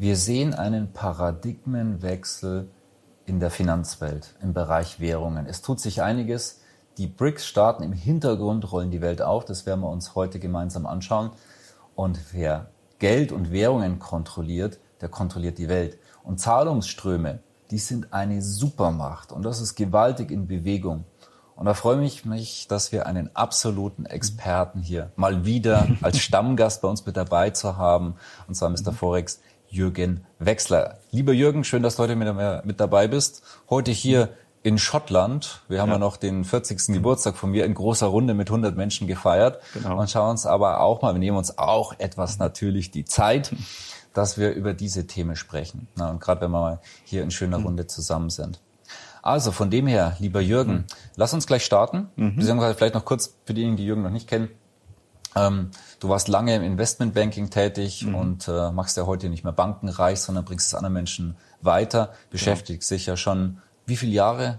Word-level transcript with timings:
Wir 0.00 0.14
sehen 0.14 0.54
einen 0.54 0.92
Paradigmenwechsel 0.92 2.70
in 3.26 3.40
der 3.40 3.50
Finanzwelt, 3.50 4.36
im 4.40 4.54
Bereich 4.54 5.00
Währungen. 5.00 5.46
Es 5.46 5.60
tut 5.60 5.80
sich 5.80 6.02
einiges. 6.02 6.60
Die 6.98 7.08
BRICS-Staaten 7.08 7.82
im 7.82 7.92
Hintergrund 7.92 8.70
rollen 8.70 8.92
die 8.92 9.00
Welt 9.00 9.22
auf. 9.22 9.44
Das 9.44 9.66
werden 9.66 9.80
wir 9.80 9.90
uns 9.90 10.14
heute 10.14 10.38
gemeinsam 10.38 10.86
anschauen. 10.86 11.32
Und 11.96 12.32
wer 12.32 12.70
Geld 13.00 13.32
und 13.32 13.50
Währungen 13.50 13.98
kontrolliert, 13.98 14.78
der 15.00 15.08
kontrolliert 15.08 15.58
die 15.58 15.68
Welt. 15.68 15.98
Und 16.22 16.38
Zahlungsströme, 16.38 17.40
die 17.72 17.78
sind 17.78 18.12
eine 18.12 18.40
Supermacht. 18.40 19.32
Und 19.32 19.42
das 19.42 19.60
ist 19.60 19.74
gewaltig 19.74 20.30
in 20.30 20.46
Bewegung. 20.46 21.06
Und 21.56 21.66
da 21.66 21.74
freue 21.74 22.04
ich 22.04 22.24
mich, 22.24 22.68
dass 22.68 22.92
wir 22.92 23.06
einen 23.06 23.34
absoluten 23.34 24.06
Experten 24.06 24.80
hier 24.80 25.10
mal 25.16 25.44
wieder 25.44 25.88
als 26.02 26.20
Stammgast 26.20 26.82
bei 26.82 26.88
uns 26.88 27.04
mit 27.04 27.16
dabei 27.16 27.50
zu 27.50 27.76
haben. 27.76 28.14
Und 28.46 28.54
zwar 28.54 28.70
Mr. 28.70 28.92
Forex 28.92 29.40
Jürgen 29.68 30.24
Wechsler. 30.38 30.98
Lieber 31.10 31.32
Jürgen, 31.32 31.64
schön, 31.64 31.82
dass 31.82 31.96
du 31.96 32.02
heute 32.02 32.16
mit, 32.16 32.64
mit 32.64 32.80
dabei 32.80 33.08
bist. 33.08 33.42
Heute 33.68 33.90
hier 33.90 34.30
in 34.62 34.78
Schottland. 34.78 35.62
Wir 35.68 35.80
haben 35.80 35.88
ja, 35.88 35.94
ja 35.94 35.98
noch 35.98 36.16
den 36.16 36.44
40. 36.44 36.94
Geburtstag 36.94 37.36
von 37.36 37.50
mir 37.50 37.64
in 37.64 37.74
großer 37.74 38.06
Runde 38.06 38.34
mit 38.34 38.48
100 38.48 38.76
Menschen 38.76 39.06
gefeiert. 39.06 39.62
Genau. 39.74 39.98
Und 39.98 40.10
schauen 40.10 40.30
uns 40.30 40.46
aber 40.46 40.80
auch 40.80 41.02
mal, 41.02 41.14
wir 41.14 41.20
nehmen 41.20 41.36
uns 41.36 41.58
auch 41.58 41.94
etwas 41.98 42.38
natürlich 42.38 42.90
die 42.90 43.04
Zeit, 43.04 43.54
dass 44.12 44.38
wir 44.38 44.52
über 44.52 44.74
diese 44.74 45.06
Themen 45.06 45.36
sprechen. 45.36 45.88
Na, 45.96 46.10
und 46.10 46.20
gerade 46.20 46.40
wenn 46.40 46.50
wir 46.50 46.60
mal 46.60 46.80
hier 47.04 47.22
in 47.22 47.30
schöner 47.30 47.58
Runde 47.58 47.86
zusammen 47.86 48.30
sind. 48.30 48.60
Also 49.22 49.52
von 49.52 49.70
dem 49.70 49.86
her, 49.86 50.16
lieber 50.18 50.40
Jürgen, 50.40 50.72
mhm. 50.72 50.84
lass 51.16 51.34
uns 51.34 51.46
gleich 51.46 51.64
starten. 51.64 52.08
Mhm. 52.16 52.36
Beziehungsweise 52.36 52.74
vielleicht 52.74 52.94
noch 52.94 53.04
kurz 53.04 53.34
für 53.44 53.54
diejenigen, 53.54 53.76
die 53.76 53.84
Jürgen 53.84 54.02
noch 54.02 54.10
nicht 54.10 54.28
kennen. 54.28 54.48
Ähm, 55.36 55.70
du 56.00 56.08
warst 56.08 56.28
lange 56.28 56.54
im 56.54 56.62
Investmentbanking 56.62 57.50
tätig 57.50 58.04
mhm. 58.04 58.14
und 58.14 58.48
äh, 58.48 58.70
machst 58.72 58.96
ja 58.96 59.06
heute 59.06 59.28
nicht 59.28 59.44
mehr 59.44 59.52
bankenreich, 59.52 60.20
sondern 60.20 60.44
bringst 60.44 60.68
es 60.68 60.74
anderen 60.74 60.94
Menschen 60.94 61.36
weiter, 61.60 62.12
beschäftigst 62.30 62.90
ja. 62.90 62.96
dich 62.96 63.06
ja 63.06 63.16
schon 63.16 63.58
wie 63.86 63.96
viele 63.96 64.12
Jahre? 64.12 64.58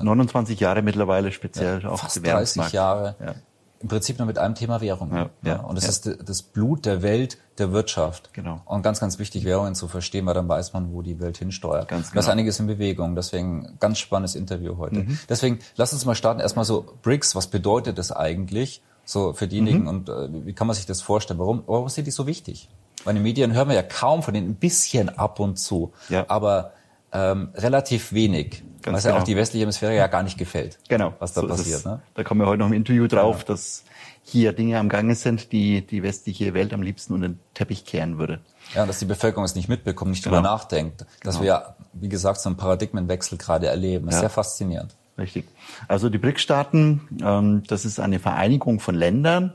29 0.00 0.58
Jahre 0.58 0.82
mittlerweile 0.82 1.32
speziell 1.32 1.82
ja, 1.82 1.90
auch 1.90 2.00
fast 2.00 2.24
30 2.24 2.72
Jahre. 2.72 3.14
Ja. 3.20 3.34
Im 3.80 3.88
Prinzip 3.88 4.18
nur 4.18 4.26
mit 4.26 4.36
einem 4.36 4.54
Thema 4.54 4.82
Währung. 4.82 5.14
Ja, 5.14 5.30
ja, 5.42 5.60
und 5.60 5.74
das 5.74 5.88
ist 5.88 6.18
das 6.22 6.42
Blut 6.42 6.84
der 6.84 7.00
Welt, 7.00 7.38
der 7.56 7.72
Wirtschaft. 7.72 8.34
Genau. 8.34 8.60
Und 8.66 8.82
ganz, 8.82 9.00
ganz 9.00 9.18
wichtig, 9.18 9.46
Währungen 9.46 9.74
zu 9.74 9.88
verstehen, 9.88 10.26
weil 10.26 10.34
dann 10.34 10.48
weiß 10.48 10.74
man, 10.74 10.92
wo 10.92 11.00
die 11.00 11.18
Welt 11.18 11.38
hinsteuert. 11.38 11.88
Ganz 11.88 12.10
genau. 12.10 12.16
Das 12.16 12.24
ist 12.24 12.26
genau. 12.26 12.32
einiges 12.32 12.60
in 12.60 12.66
Bewegung. 12.66 13.14
Deswegen 13.14 13.78
ganz 13.80 13.98
spannendes 13.98 14.34
Interview 14.34 14.76
heute. 14.76 14.96
Mhm. 14.96 15.18
Deswegen 15.30 15.60
lass 15.76 15.94
uns 15.94 16.04
mal 16.04 16.14
starten. 16.14 16.40
Erstmal 16.40 16.66
so 16.66 16.94
BRICS. 17.02 17.34
Was 17.34 17.46
bedeutet 17.46 17.96
das 17.96 18.12
eigentlich? 18.12 18.82
So 19.10 19.32
für 19.32 19.48
diejenigen 19.48 19.80
mhm. 19.80 19.88
und 19.88 20.08
äh, 20.08 20.46
wie 20.46 20.52
kann 20.52 20.68
man 20.68 20.76
sich 20.76 20.86
das 20.86 21.02
vorstellen? 21.02 21.40
Warum, 21.40 21.64
warum 21.66 21.88
sind 21.88 22.06
die 22.06 22.12
so 22.12 22.28
wichtig? 22.28 22.68
Weil 23.02 23.12
in 23.12 23.16
den 23.16 23.22
Medien 23.24 23.52
hören 23.52 23.66
wir 23.66 23.74
ja 23.74 23.82
kaum 23.82 24.22
von 24.22 24.32
denen, 24.32 24.50
ein 24.50 24.54
bisschen 24.54 25.08
ab 25.08 25.40
und 25.40 25.58
zu, 25.58 25.92
ja. 26.10 26.26
aber 26.28 26.74
ähm, 27.12 27.48
relativ 27.56 28.12
wenig. 28.12 28.62
Ganz 28.82 28.98
was 28.98 29.02
genau. 29.02 29.16
ja 29.16 29.20
auch 29.20 29.24
die 29.24 29.34
westliche 29.34 29.62
Hemisphäre 29.64 29.96
ja 29.96 30.06
gar 30.06 30.22
nicht 30.22 30.38
gefällt. 30.38 30.78
Genau. 30.88 31.12
Was 31.18 31.32
da 31.32 31.40
so 31.40 31.48
passiert. 31.48 31.84
Ne? 31.84 32.00
Da 32.14 32.22
kommen 32.22 32.40
wir 32.40 32.46
heute 32.46 32.60
noch 32.60 32.68
im 32.68 32.72
Interview 32.72 33.08
drauf, 33.08 33.40
ja. 33.40 33.46
dass 33.46 33.82
hier 34.22 34.52
Dinge 34.52 34.78
am 34.78 34.88
Gange 34.88 35.16
sind, 35.16 35.50
die 35.50 35.84
die 35.84 36.04
westliche 36.04 36.54
Welt 36.54 36.72
am 36.72 36.82
liebsten 36.82 37.12
unter 37.12 37.30
den 37.30 37.40
Teppich 37.54 37.84
kehren 37.84 38.16
würde. 38.16 38.38
Ja, 38.76 38.86
dass 38.86 39.00
die 39.00 39.06
Bevölkerung 39.06 39.44
es 39.44 39.56
nicht 39.56 39.68
mitbekommt, 39.68 40.12
nicht 40.12 40.22
genau. 40.22 40.36
drüber 40.36 40.48
nachdenkt. 40.48 41.04
Dass 41.24 41.34
genau. 41.34 41.40
wir 41.40 41.46
ja, 41.46 41.76
wie 41.94 42.08
gesagt, 42.08 42.40
so 42.40 42.48
einen 42.48 42.56
Paradigmenwechsel 42.56 43.38
gerade 43.38 43.66
erleben. 43.66 44.06
Das 44.06 44.14
ist 44.14 44.18
ja. 44.18 44.28
sehr 44.28 44.30
faszinierend. 44.30 44.94
Richtig. 45.20 45.44
Also 45.86 46.08
die 46.08 46.18
BRICS-Staaten, 46.18 47.00
ähm, 47.22 47.62
das 47.66 47.84
ist 47.84 48.00
eine 48.00 48.18
Vereinigung 48.18 48.80
von 48.80 48.94
Ländern 48.94 49.52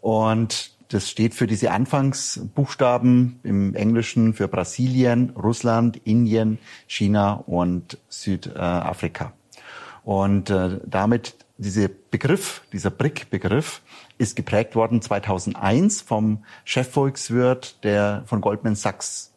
und 0.00 0.72
das 0.88 1.08
steht 1.08 1.34
für 1.34 1.46
diese 1.46 1.70
Anfangsbuchstaben 1.70 3.40
im 3.42 3.74
Englischen 3.74 4.34
für 4.34 4.48
Brasilien, 4.48 5.30
Russland, 5.30 5.96
Indien, 6.04 6.58
China 6.86 7.34
und 7.46 7.98
Südafrika. 8.08 9.32
Und 10.04 10.50
äh, 10.50 10.80
damit 10.84 11.34
dieser 11.58 11.88
Begriff, 12.10 12.62
dieser 12.72 12.90
BRIC-Begriff 12.90 13.82
ist 14.18 14.36
geprägt 14.36 14.74
worden 14.74 15.02
2001 15.02 16.02
vom 16.02 16.44
Chefvolkswirt 16.64 17.82
der 17.84 18.22
von 18.26 18.40
Goldman 18.40 18.74
Sachs 18.74 19.32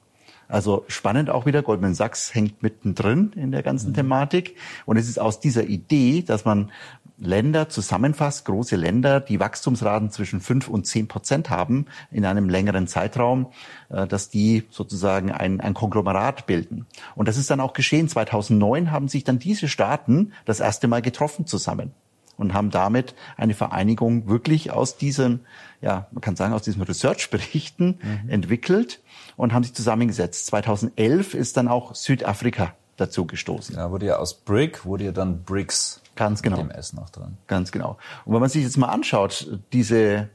also 0.50 0.84
spannend 0.88 1.30
auch 1.30 1.46
wieder. 1.46 1.62
Goldman 1.62 1.94
Sachs 1.94 2.34
hängt 2.34 2.62
mittendrin 2.64 3.32
in 3.36 3.52
der 3.52 3.64
ganzen 3.64 3.92
mhm. 3.92 3.94
Thematik. 3.94 4.58
Und 4.86 4.98
es 4.98 5.08
ist 5.08 5.20
aus 5.20 5.40
dieser 5.40 5.64
Idee, 5.66 6.24
dass 6.24 6.44
man 6.44 6.72
Länder 7.20 7.70
zusammenfasst, 7.70 8.46
große 8.46 8.76
Länder, 8.76 9.20
die 9.20 9.40
Wachstumsraten 9.40 10.10
zwischen 10.10 10.42
fünf 10.42 10.68
und 10.68 10.88
zehn 10.88 11.08
Prozent 11.08 11.50
haben 11.50 11.86
in 12.12 12.26
einem 12.26 12.50
längeren 12.50 12.88
Zeitraum, 12.88 13.52
äh, 13.90 14.08
dass 14.08 14.30
die 14.30 14.64
sozusagen 14.70 15.32
ein, 15.32 15.62
ein 15.62 15.74
Konglomerat 15.74 16.48
bilden. 16.48 16.88
Und 17.16 17.28
das 17.28 17.38
ist 17.38 17.52
dann 17.52 17.60
auch 17.60 17.74
geschehen. 17.74 18.08
2009 18.08 18.92
haben 18.92 19.08
sich 19.08 19.24
dann 19.24 19.38
diese 19.38 19.68
Staaten 19.68 20.34
das 20.46 20.62
erste 20.62 20.88
Mal 20.88 21.02
getroffen 21.02 21.46
zusammen 21.46 21.92
und 22.40 22.54
haben 22.54 22.72
damit 22.72 23.14
eine 23.38 23.54
Vereinigung 23.54 24.28
wirklich 24.28 24.72
aus 24.72 24.98
diesem, 24.98 25.42
ja, 25.82 26.08
man 26.12 26.22
kann 26.22 26.36
sagen, 26.36 26.54
aus 26.54 26.64
diesem 26.64 26.82
Research-Berichten 26.82 28.00
mhm. 28.02 28.30
entwickelt 28.30 29.02
und 29.36 29.54
haben 29.54 29.64
sich 29.64 29.74
zusammengesetzt. 29.74 30.48
2011 30.48 31.34
ist 31.34 31.58
dann 31.58 31.68
auch 31.68 31.94
Südafrika 31.96 32.74
dazu 32.98 33.26
gestoßen. 33.26 33.76
Ja, 33.76 33.92
wurde 33.92 34.08
ja 34.08 34.18
aus 34.18 34.34
BRIC, 34.34 34.86
wurde 34.86 35.06
ja 35.06 35.12
dann 35.12 35.44
BRICS. 35.44 36.02
Ganz 36.16 36.42
genau. 36.42 36.58
Mit 36.58 36.72
dem 36.72 36.72
S 36.72 36.94
noch 36.94 37.10
drin. 37.10 37.38
Ganz 37.48 37.72
genau. 37.72 37.98
Und 38.26 38.34
wenn 38.34 38.42
man 38.42 38.50
sich 38.50 38.64
jetzt 38.64 38.78
mal 38.78 38.88
anschaut, 38.88 39.60
diese, 39.72 40.30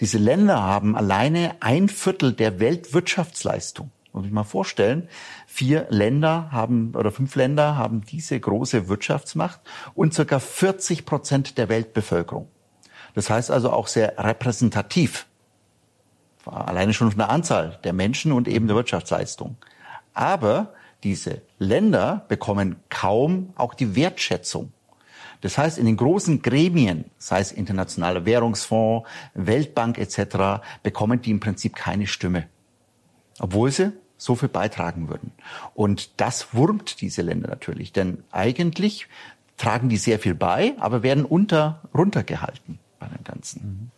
diese 0.00 0.18
Länder 0.18 0.62
haben 0.62 0.96
alleine 0.96 1.56
ein 1.60 1.88
Viertel 1.88 2.32
der 2.32 2.60
Weltwirtschaftsleistung. 2.60 3.90
Muss 4.12 4.24
ich 4.24 4.32
mal 4.32 4.44
vorstellen. 4.44 5.08
Vier 5.46 5.86
Länder 5.90 6.50
haben, 6.50 6.94
oder 6.94 7.10
fünf 7.10 7.34
Länder 7.34 7.76
haben 7.76 8.02
diese 8.02 8.38
große 8.38 8.88
Wirtschaftsmacht 8.88 9.60
und 9.94 10.14
circa 10.14 10.38
40 10.38 11.04
Prozent 11.04 11.58
der 11.58 11.68
Weltbevölkerung. 11.68 12.48
Das 13.14 13.30
heißt 13.30 13.50
also 13.50 13.70
auch 13.70 13.86
sehr 13.86 14.18
repräsentativ 14.18 15.26
Alleine 16.50 16.94
schon 16.94 17.10
von 17.10 17.18
der 17.18 17.30
Anzahl 17.30 17.78
der 17.84 17.92
Menschen 17.92 18.32
und 18.32 18.48
eben 18.48 18.66
der 18.66 18.76
Wirtschaftsleistung. 18.76 19.56
Aber 20.14 20.72
diese 21.04 21.42
Länder 21.58 22.24
bekommen 22.28 22.76
kaum 22.88 23.52
auch 23.56 23.74
die 23.74 23.94
Wertschätzung. 23.94 24.72
Das 25.40 25.56
heißt, 25.56 25.78
in 25.78 25.86
den 25.86 25.96
großen 25.96 26.42
Gremien, 26.42 27.04
sei 27.18 27.40
es 27.40 27.52
Internationaler 27.52 28.24
Währungsfonds, 28.24 29.08
Weltbank 29.34 29.98
etc., 29.98 30.64
bekommen 30.82 31.22
die 31.22 31.30
im 31.30 31.38
Prinzip 31.38 31.76
keine 31.76 32.08
Stimme. 32.08 32.48
Obwohl 33.38 33.70
sie 33.70 33.92
so 34.16 34.34
viel 34.34 34.48
beitragen 34.48 35.08
würden. 35.08 35.32
Und 35.74 36.20
das 36.20 36.52
wurmt 36.52 37.00
diese 37.00 37.22
Länder 37.22 37.48
natürlich, 37.48 37.92
denn 37.92 38.24
eigentlich 38.32 39.06
tragen 39.56 39.88
die 39.88 39.96
sehr 39.96 40.18
viel 40.18 40.34
bei, 40.34 40.74
aber 40.78 41.02
werden 41.02 41.24
unter, 41.24 41.80
runtergehalten 41.94 42.78
bei 42.98 43.06
dem 43.06 43.24
Ganzen. 43.24 43.62
Mhm. 43.62 43.90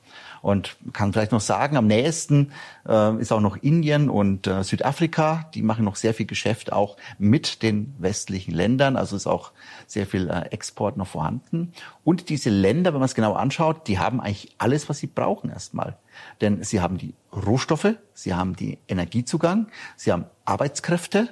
Und 0.43 0.77
kann 0.93 1.13
vielleicht 1.13 1.33
noch 1.33 1.41
sagen, 1.41 1.77
am 1.77 1.87
nächsten 1.87 2.53
äh, 2.89 3.17
ist 3.21 3.33
auch 3.33 3.41
noch 3.41 3.57
Indien 3.57 4.09
und 4.09 4.47
äh, 4.47 4.65
Südafrika. 4.65 5.51
Die 5.55 5.63
machen 5.63 5.85
noch 5.85 5.97
sehr 5.97 6.15
viel 6.15 6.27
Geschäft 6.27 6.73
auch 6.73 6.97
mit 7.19 7.63
den 7.63 7.95
westlichen 7.99 8.53
Ländern. 8.53 8.97
Also 8.97 9.17
ist 9.17 9.27
auch 9.27 9.53
sehr 9.87 10.07
viel 10.07 10.31
äh, 10.31 10.47
Export 10.51 10.97
noch 10.97 11.09
vorhanden. 11.09 11.73
Und 12.05 12.29
diese 12.29 12.51
Länder, 12.51 12.93
wenn 12.93 13.01
man 13.01 13.07
es 13.07 13.15
genau 13.15 13.35
anschaut, 13.35 13.87
die 13.87 13.99
haben 13.99 14.21
eigentlich 14.21 14.55
alles, 14.59 14.89
was 14.89 14.99
sie 14.99 15.09
brauchen 15.09 15.51
erstmal. 15.51 15.97
Denn 16.41 16.63
sie 16.63 16.81
haben 16.81 16.99
die 16.99 17.15
Rohstoffe, 17.33 17.95
sie 18.15 18.35
haben 18.35 18.57
die 18.57 18.79
Energiezugang, 18.89 19.69
sie 19.97 20.13
haben 20.13 20.25
Arbeitskräfte, 20.45 21.29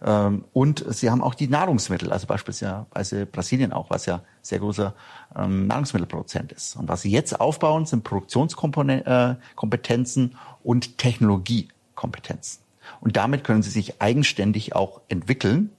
und 0.00 0.84
sie 0.94 1.10
haben 1.10 1.22
auch 1.22 1.34
die 1.34 1.48
Nahrungsmittel, 1.48 2.12
also 2.12 2.26
beispielsweise 2.26 3.24
Brasilien 3.26 3.72
auch, 3.72 3.88
was 3.88 4.04
ja 4.06 4.22
sehr 4.42 4.58
großer 4.58 4.94
ähm, 5.34 5.66
Nahrungsmittelproduzent 5.66 6.52
ist. 6.52 6.76
Und 6.76 6.86
was 6.88 7.00
sie 7.02 7.10
jetzt 7.10 7.40
aufbauen, 7.40 7.86
sind 7.86 8.04
Produktionskompetenzen 8.04 10.30
äh, 10.30 10.34
und 10.62 10.98
Technologiekompetenzen. 10.98 12.60
Und 13.00 13.16
damit 13.16 13.42
können 13.42 13.62
sie 13.62 13.70
sich 13.70 14.02
eigenständig 14.02 14.76
auch 14.76 15.00
entwickeln 15.08 15.70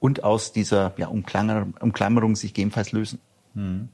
und 0.00 0.24
aus 0.24 0.52
dieser 0.52 0.92
ja, 0.96 1.06
Umklammerung 1.06 2.34
sich 2.34 2.54
gegebenenfalls 2.54 2.90
lösen. 2.92 3.20
Hm. 3.54 3.90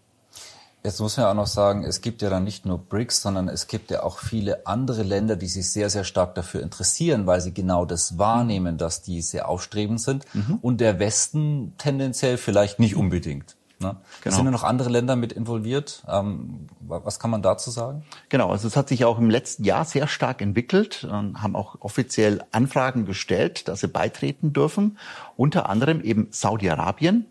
Jetzt 0.84 1.00
muss 1.00 1.16
man 1.16 1.26
ja 1.26 1.30
auch 1.30 1.34
noch 1.34 1.46
sagen, 1.46 1.84
es 1.84 2.00
gibt 2.00 2.22
ja 2.22 2.30
dann 2.30 2.44
nicht 2.44 2.64
nur 2.64 2.78
BRICS, 2.78 3.22
sondern 3.22 3.48
es 3.48 3.66
gibt 3.66 3.90
ja 3.90 4.04
auch 4.04 4.18
viele 4.18 4.66
andere 4.66 5.02
Länder, 5.02 5.36
die 5.36 5.48
sich 5.48 5.70
sehr, 5.70 5.90
sehr 5.90 6.04
stark 6.04 6.34
dafür 6.34 6.62
interessieren, 6.62 7.26
weil 7.26 7.40
sie 7.40 7.52
genau 7.52 7.84
das 7.84 8.16
wahrnehmen, 8.16 8.78
dass 8.78 9.02
die 9.02 9.20
sehr 9.20 9.48
aufstrebend 9.48 10.00
sind 10.00 10.24
mhm. 10.34 10.58
und 10.62 10.80
der 10.80 10.98
Westen 10.98 11.74
tendenziell 11.78 12.38
vielleicht 12.38 12.78
nicht 12.78 12.94
unbedingt. 12.94 13.56
Ne? 13.80 13.96
Genau. 14.22 14.36
Sind 14.36 14.44
da 14.44 14.50
noch 14.50 14.64
andere 14.64 14.88
Länder 14.88 15.14
mit 15.14 15.32
involviert? 15.32 16.02
Ähm, 16.08 16.66
was 16.80 17.20
kann 17.20 17.30
man 17.30 17.42
dazu 17.42 17.70
sagen? 17.70 18.02
Genau, 18.28 18.50
also 18.50 18.66
es 18.66 18.76
hat 18.76 18.88
sich 18.88 19.04
auch 19.04 19.18
im 19.18 19.30
letzten 19.30 19.62
Jahr 19.62 19.84
sehr 19.84 20.08
stark 20.08 20.42
entwickelt, 20.42 21.04
und 21.04 21.40
haben 21.40 21.54
auch 21.54 21.76
offiziell 21.80 22.44
Anfragen 22.50 23.04
gestellt, 23.04 23.68
dass 23.68 23.80
sie 23.80 23.88
beitreten 23.88 24.52
dürfen. 24.52 24.98
Unter 25.36 25.68
anderem 25.68 26.00
eben 26.00 26.28
Saudi-Arabien. 26.30 27.26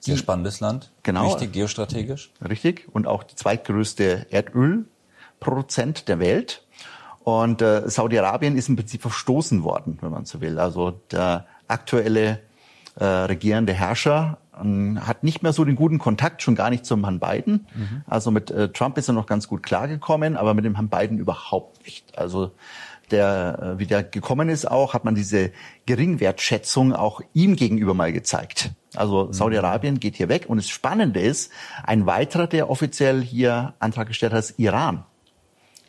Sehr 0.00 0.16
spannendes 0.16 0.60
Land. 0.60 0.90
Genau. 1.02 1.26
Wichtig 1.26 1.52
geostrategisch. 1.52 2.30
Richtig. 2.46 2.88
Und 2.92 3.06
auch 3.06 3.22
die 3.22 3.34
zweitgrößte 3.36 4.26
Erdölproduzent 4.30 6.08
der 6.08 6.18
Welt. 6.18 6.62
Und 7.22 7.60
äh, 7.60 7.88
Saudi-Arabien 7.88 8.56
ist 8.56 8.68
im 8.68 8.76
Prinzip 8.76 9.02
verstoßen 9.02 9.62
worden, 9.62 9.98
wenn 10.00 10.10
man 10.10 10.24
so 10.24 10.40
will. 10.40 10.58
Also 10.58 11.00
der 11.10 11.46
aktuelle 11.68 12.40
äh, 12.96 13.04
regierende 13.04 13.74
Herrscher 13.74 14.38
ähm, 14.60 15.06
hat 15.06 15.22
nicht 15.22 15.42
mehr 15.42 15.52
so 15.52 15.64
den 15.64 15.76
guten 15.76 15.98
Kontakt, 15.98 16.42
schon 16.42 16.54
gar 16.54 16.70
nicht 16.70 16.86
zum 16.86 17.04
Herrn 17.04 17.20
Biden. 17.20 17.66
Mhm. 17.74 18.02
Also 18.06 18.30
mit 18.30 18.50
äh, 18.50 18.70
Trump 18.70 18.96
ist 18.98 19.08
er 19.08 19.14
noch 19.14 19.26
ganz 19.26 19.48
gut 19.48 19.62
klargekommen, 19.62 20.36
aber 20.36 20.54
mit 20.54 20.64
dem 20.64 20.74
Herrn 20.76 20.88
Biden 20.88 21.18
überhaupt 21.18 21.84
nicht. 21.84 22.18
Also 22.18 22.52
der, 23.12 23.74
äh, 23.74 23.78
wie 23.78 23.86
der 23.86 24.02
gekommen 24.02 24.48
ist 24.48 24.70
auch, 24.70 24.94
hat 24.94 25.04
man 25.04 25.14
diese 25.14 25.52
Geringwertschätzung 25.86 26.92
auch 26.92 27.20
ihm 27.32 27.56
gegenüber 27.56 27.94
mal 27.94 28.12
gezeigt. 28.12 28.70
Also 28.94 29.26
mhm. 29.26 29.32
Saudi-Arabien 29.32 30.00
geht 30.00 30.16
hier 30.16 30.28
weg. 30.28 30.46
Und 30.48 30.58
das 30.58 30.68
Spannende 30.68 31.20
ist, 31.20 31.52
ein 31.84 32.06
weiterer, 32.06 32.46
der 32.46 32.70
offiziell 32.70 33.22
hier 33.22 33.74
Antrag 33.78 34.08
gestellt 34.08 34.32
hat, 34.32 34.40
ist 34.40 34.58
Iran. 34.58 35.04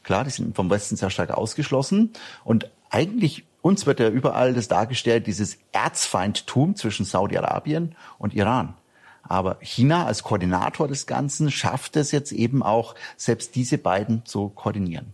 Klar, 0.03 0.23
die 0.23 0.31
sind 0.31 0.56
vom 0.56 0.69
Westen 0.69 0.95
sehr 0.95 1.09
stark 1.09 1.31
ausgeschlossen. 1.31 2.12
Und 2.44 2.69
eigentlich 2.89 3.45
uns 3.62 3.85
wird 3.85 4.00
ja 4.00 4.09
überall 4.09 4.53
das 4.53 4.68
dargestellt, 4.68 5.27
dieses 5.27 5.57
Erzfeindtum 5.71 6.75
zwischen 6.75 7.06
Saudi-Arabien 7.06 7.95
und 8.18 8.33
Iran. 8.33 8.75
Aber 9.23 9.57
China 9.62 10.07
als 10.07 10.23
Koordinator 10.23 10.88
des 10.88 11.06
Ganzen 11.06 11.51
schafft 11.51 11.95
es 11.95 12.12
jetzt 12.12 12.31
eben 12.31 12.63
auch, 12.63 12.95
selbst 13.18 13.56
diese 13.56 13.77
beiden 13.77 14.25
zu 14.25 14.50
koordinieren. 14.50 15.13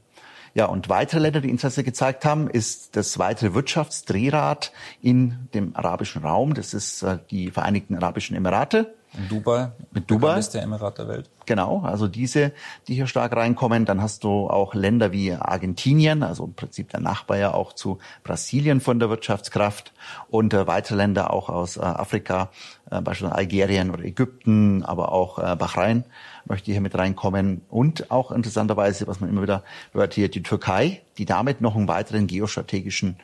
Ja, 0.58 0.66
und 0.66 0.90
weitere 0.90 1.20
Länder, 1.20 1.40
die 1.40 1.52
Interesse 1.52 1.84
gezeigt 1.84 2.26
haben, 2.26 2.50
ist 2.50 2.96
das 2.96 3.20
weitere 3.20 3.54
Wirtschaftsdrehrad 3.54 4.72
in 5.04 5.48
dem 5.54 5.76
arabischen 5.76 6.24
Raum. 6.24 6.56
Das 6.56 6.74
ist 6.74 7.04
äh, 7.04 7.20
die 7.30 7.52
Vereinigten 7.52 7.94
Arabischen 7.94 8.36
Emirate. 8.36 8.96
In 9.14 9.30
Dubai. 9.30 9.72
Mit 9.92 10.10
Dubai. 10.10 10.40
Ist 10.40 10.54
der 10.54 10.64
Emirat 10.64 10.98
der 10.98 11.08
Welt. 11.08 11.30
Genau, 11.46 11.82
also 11.82 12.08
diese, 12.08 12.52
die 12.88 12.96
hier 12.96 13.08
stark 13.08 13.36
reinkommen. 13.36 13.86
Dann 13.86 14.02
hast 14.02 14.24
du 14.24 14.50
auch 14.50 14.74
Länder 14.74 15.14
wie 15.14 15.32
Argentinien, 15.32 16.24
also 16.24 16.44
im 16.44 16.54
Prinzip 16.54 16.90
der 16.90 17.00
Nachbar 17.00 17.38
ja 17.38 17.54
auch 17.54 17.74
zu 17.74 18.00
Brasilien 18.24 18.82
von 18.82 19.00
der 19.00 19.10
Wirtschaftskraft 19.10 19.94
und 20.30 20.54
äh, 20.54 20.68
weitere 20.68 20.98
Länder 20.98 21.32
auch 21.32 21.48
aus 21.48 21.78
äh, 21.78 21.82
Afrika, 21.82 22.50
äh, 22.92 23.00
beispielsweise 23.02 23.38
Algerien 23.38 23.92
oder 23.92 24.04
Ägypten, 24.04 24.84
aber 24.84 25.14
auch 25.14 25.40
äh, 25.40 25.56
Bahrain 25.56 26.04
möchte 26.46 26.72
hier 26.72 26.82
mit 26.82 26.98
reinkommen. 26.98 27.62
Und 27.70 28.12
auch 28.12 28.32
interessanterweise, 28.32 29.08
was 29.08 29.22
man 29.22 29.30
immer 29.30 29.42
wieder 29.42 29.64
hört, 29.94 30.16
hier 30.16 30.30
die 30.30 30.44
Türkei, 30.44 31.02
die 31.18 31.26
damit 31.26 31.62
noch 31.62 31.76
einen 31.76 31.88
weiteren 31.88 32.28
geostrategischen 32.28 33.18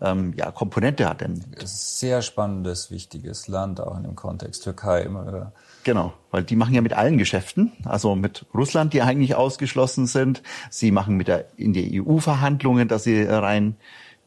ähm, 0.00 0.34
ja, 0.36 0.50
Komponente 0.50 1.08
hat. 1.08 1.20
Denn 1.20 1.44
Sehr 1.64 2.22
spannendes, 2.22 2.90
wichtiges 2.90 3.48
Land, 3.48 3.80
auch 3.80 3.96
in 3.96 4.04
dem 4.04 4.16
Kontext 4.16 4.64
Türkei 4.64 5.02
immer 5.02 5.26
wieder. 5.26 5.52
Genau, 5.84 6.12
weil 6.30 6.42
die 6.42 6.56
machen 6.56 6.74
ja 6.74 6.80
mit 6.80 6.92
allen 6.92 7.18
Geschäften, 7.18 7.72
also 7.84 8.14
mit 8.14 8.46
Russland, 8.54 8.92
die 8.92 9.02
eigentlich 9.02 9.34
ausgeschlossen 9.34 10.06
sind. 10.06 10.42
Sie 10.70 10.90
machen 10.90 11.16
mit 11.16 11.28
der, 11.28 11.46
in 11.56 11.72
die 11.72 12.02
EU 12.02 12.18
Verhandlungen, 12.18 12.88
dass 12.88 13.04
sie 13.04 13.22
rein 13.22 13.76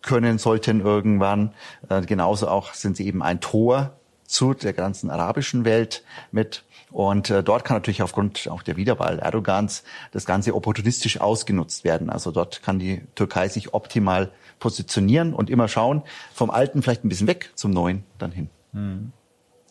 können 0.02 0.38
sollten 0.38 0.82
irgendwann. 0.82 1.54
Äh, 1.90 2.02
genauso 2.02 2.48
auch 2.48 2.74
sind 2.74 2.98
sie 2.98 3.08
eben 3.08 3.24
ein 3.24 3.40
Tor 3.40 3.94
zu 4.34 4.54
der 4.54 4.74
ganzen 4.74 5.10
arabischen 5.10 5.64
Welt 5.64 6.04
mit. 6.32 6.64
Und 6.92 7.30
äh, 7.30 7.44
dort 7.44 7.66
kann 7.66 7.78
natürlich 7.78 8.04
aufgrund 8.04 8.48
auch 8.50 8.62
der 8.62 8.78
Wiederwahl 8.78 9.20
Erdogans 9.20 9.84
das 10.12 10.26
Ganze 10.26 10.54
opportunistisch 10.54 11.20
ausgenutzt 11.22 11.84
werden. 11.84 12.10
Also 12.10 12.32
dort 12.32 12.62
kann 12.62 12.80
die 12.80 13.02
Türkei 13.16 13.48
sich 13.48 13.74
optimal 13.74 14.32
positionieren 14.60 15.34
und 15.34 15.50
immer 15.50 15.68
schauen, 15.68 16.04
vom 16.34 16.50
Alten 16.50 16.82
vielleicht 16.82 17.04
ein 17.04 17.10
bisschen 17.10 17.28
weg 17.28 17.52
zum 17.56 17.72
Neuen 17.72 18.04
dann 18.20 18.32
hin. 18.32 18.50
Hm. 18.74 19.12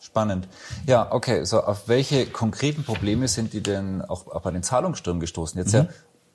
Spannend. 0.00 0.48
Ja, 0.86 1.12
okay. 1.12 1.44
So, 1.44 1.62
auf 1.62 1.86
welche 1.86 2.26
konkreten 2.26 2.82
Probleme 2.82 3.28
sind 3.28 3.52
die 3.52 3.62
denn 3.62 4.02
auch, 4.02 4.26
auch 4.26 4.42
bei 4.42 4.50
den 4.50 4.64
Zahlungsstürmen 4.64 5.20
gestoßen? 5.20 5.58
Jetzt 5.58 5.72
mhm. 5.72 5.78
ja 5.78 5.88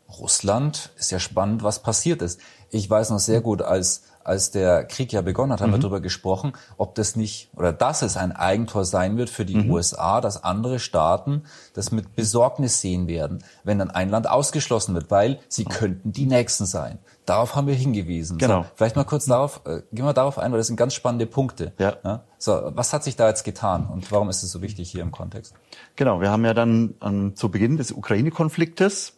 Russland 0.10 0.92
ist 0.98 1.12
ja 1.12 1.20
spannend, 1.20 1.64
was 1.64 1.84
passiert 1.84 2.22
ist. 2.22 2.40
Ich 2.70 2.90
weiß 2.90 3.10
noch 3.10 3.20
sehr 3.20 3.42
gut, 3.42 3.62
als 3.62 4.04
als 4.28 4.52
der 4.52 4.84
Krieg 4.84 5.14
ja 5.14 5.22
begonnen 5.22 5.54
hat, 5.54 5.62
haben 5.62 5.70
mhm. 5.70 5.76
wir 5.76 5.80
darüber 5.80 6.02
gesprochen, 6.02 6.54
ob 6.78 6.96
das 6.96 7.16
nicht 7.16 7.50
oder 7.56 7.72
dass 7.72 8.02
es 8.02 8.18
ein 8.18 8.32
Eigentor 8.32 8.86
sein 8.86 9.18
wird 9.18 9.30
für 9.30 9.46
die 9.46 9.56
mhm. 9.56 9.72
USA, 9.72 10.22
dass 10.22 10.44
andere 10.44 10.80
Staaten 10.80 11.44
das 11.74 11.92
mit 11.92 12.16
Besorgnis 12.16 12.82
sehen 12.82 13.08
werden, 13.08 13.44
wenn 13.64 13.80
dann 13.80 13.92
ein 13.92 14.10
Land 14.10 14.30
ausgeschlossen 14.30 14.94
wird, 14.96 15.10
weil 15.10 15.40
sie 15.48 15.64
mhm. 15.64 15.70
könnten 15.70 16.12
die 16.12 16.26
Nächsten 16.26 16.66
sein. 16.66 17.00
Darauf 17.26 17.56
haben 17.56 17.68
wir 17.68 17.74
hingewiesen. 17.74 18.38
Genau. 18.38 18.64
So, 18.64 18.70
vielleicht 18.76 18.96
mal 18.96 19.04
kurz 19.04 19.26
darauf, 19.26 19.62
äh, 19.66 19.82
gehen 19.92 20.06
wir 20.06 20.14
darauf 20.14 20.40
ein, 20.40 20.52
weil 20.52 20.60
das 20.60 20.68
sind 20.68 20.78
ganz 20.78 20.94
spannende 20.94 21.26
Punkte. 21.26 21.74
Ja. 21.78 21.98
ja. 22.04 22.24
So, 22.38 22.72
was 22.74 22.94
hat 22.94 23.04
sich 23.04 23.16
da 23.16 23.28
jetzt 23.28 23.44
getan 23.44 23.88
und 23.88 24.12
warum 24.12 24.30
ist 24.30 24.44
es 24.44 24.52
so 24.52 24.62
wichtig 24.62 24.92
hier 24.92 25.02
im 25.02 25.12
Kontext? 25.12 25.54
Genau, 25.96 26.22
wir 26.22 26.32
haben 26.32 26.46
ja 26.46 26.54
dann 26.54 26.96
ähm, 27.02 27.36
zu 27.36 27.50
Beginn 27.50 27.78
des 27.78 27.92
Ukraine-Konfliktes 27.92 29.17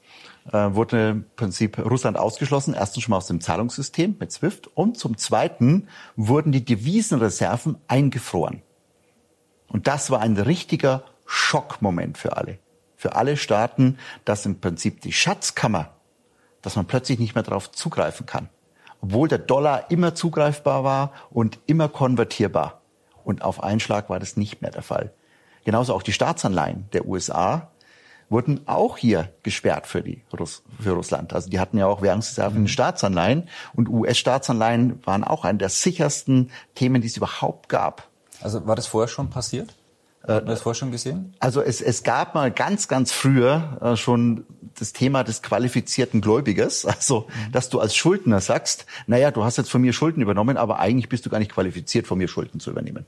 äh, 0.51 0.73
wurde 0.75 1.09
im 1.09 1.25
Prinzip 1.35 1.77
Russland 1.77 2.17
ausgeschlossen. 2.17 2.73
Erstens 2.73 3.03
schon 3.03 3.11
mal 3.11 3.17
aus 3.17 3.27
dem 3.27 3.41
Zahlungssystem 3.41 4.15
mit 4.19 4.31
SWIFT 4.31 4.67
und 4.67 4.97
zum 4.97 5.17
Zweiten 5.17 5.87
wurden 6.15 6.51
die 6.51 6.65
Devisenreserven 6.65 7.77
eingefroren. 7.87 8.61
Und 9.67 9.87
das 9.87 10.09
war 10.09 10.21
ein 10.21 10.37
richtiger 10.37 11.03
Schockmoment 11.25 12.17
für 12.17 12.37
alle. 12.37 12.59
Für 12.95 13.15
alle 13.15 13.37
Staaten, 13.37 13.97
dass 14.25 14.45
im 14.45 14.59
Prinzip 14.59 15.01
die 15.01 15.13
Schatzkammer, 15.13 15.91
dass 16.61 16.75
man 16.75 16.85
plötzlich 16.85 17.19
nicht 17.19 17.35
mehr 17.35 17.43
darauf 17.43 17.71
zugreifen 17.71 18.25
kann. 18.25 18.49
Obwohl 19.01 19.27
der 19.27 19.37
Dollar 19.37 19.89
immer 19.91 20.15
zugreifbar 20.15 20.83
war 20.83 21.13
und 21.29 21.59
immer 21.67 21.87
konvertierbar. 21.87 22.81
Und 23.23 23.43
auf 23.43 23.63
einen 23.63 23.79
Schlag 23.79 24.09
war 24.09 24.19
das 24.19 24.35
nicht 24.35 24.61
mehr 24.61 24.71
der 24.71 24.81
Fall. 24.81 25.13
Genauso 25.63 25.93
auch 25.93 26.03
die 26.03 26.11
Staatsanleihen 26.11 26.89
der 26.91 27.05
USA 27.05 27.71
wurden 28.29 28.61
auch 28.67 28.97
hier 28.97 29.29
gesperrt 29.43 29.87
für, 29.87 30.01
die 30.01 30.21
Russ 30.37 30.63
für 30.79 30.91
Russland. 30.91 31.33
Also 31.33 31.49
die 31.49 31.59
hatten 31.59 31.77
ja 31.77 31.87
auch 31.87 32.01
Währungsreserven 32.01 32.61
mhm. 32.61 32.67
Staatsanleihen 32.67 33.49
und 33.73 33.89
US-Staatsanleihen 33.89 35.05
waren 35.05 35.23
auch 35.23 35.45
eine 35.45 35.57
der 35.57 35.69
sichersten 35.69 36.51
Themen, 36.75 37.01
die 37.01 37.07
es 37.07 37.17
überhaupt 37.17 37.69
gab. 37.69 38.07
Also 38.41 38.65
war 38.67 38.75
das 38.75 38.87
vorher 38.87 39.07
schon 39.07 39.29
passiert? 39.29 39.75
Äh, 40.23 40.33
Hat 40.33 40.45
man 40.45 40.51
das 40.51 40.61
vorher 40.61 40.75
schon 40.75 40.91
gesehen? 40.91 41.33
Also 41.39 41.61
es, 41.61 41.81
es 41.81 42.03
gab 42.03 42.35
mal 42.35 42.51
ganz, 42.51 42.87
ganz 42.87 43.11
früher 43.11 43.77
äh, 43.81 43.95
schon 43.95 44.45
das 44.77 44.93
Thema 44.93 45.23
des 45.23 45.41
qualifizierten 45.41 46.21
Gläubigers. 46.21 46.85
Also, 46.99 47.27
mhm. 47.27 47.51
dass 47.51 47.69
du 47.69 47.79
als 47.79 47.95
Schuldner 47.95 48.41
sagst, 48.41 48.85
naja, 49.07 49.31
du 49.31 49.43
hast 49.43 49.57
jetzt 49.57 49.69
von 49.69 49.81
mir 49.81 49.93
Schulden 49.93 50.21
übernommen, 50.21 50.57
aber 50.57 50.79
eigentlich 50.79 51.07
bist 51.07 51.25
du 51.25 51.29
gar 51.29 51.39
nicht 51.39 51.51
qualifiziert, 51.51 52.07
von 52.07 52.17
mir 52.17 52.27
Schulden 52.27 52.59
zu 52.59 52.71
übernehmen. 52.71 53.05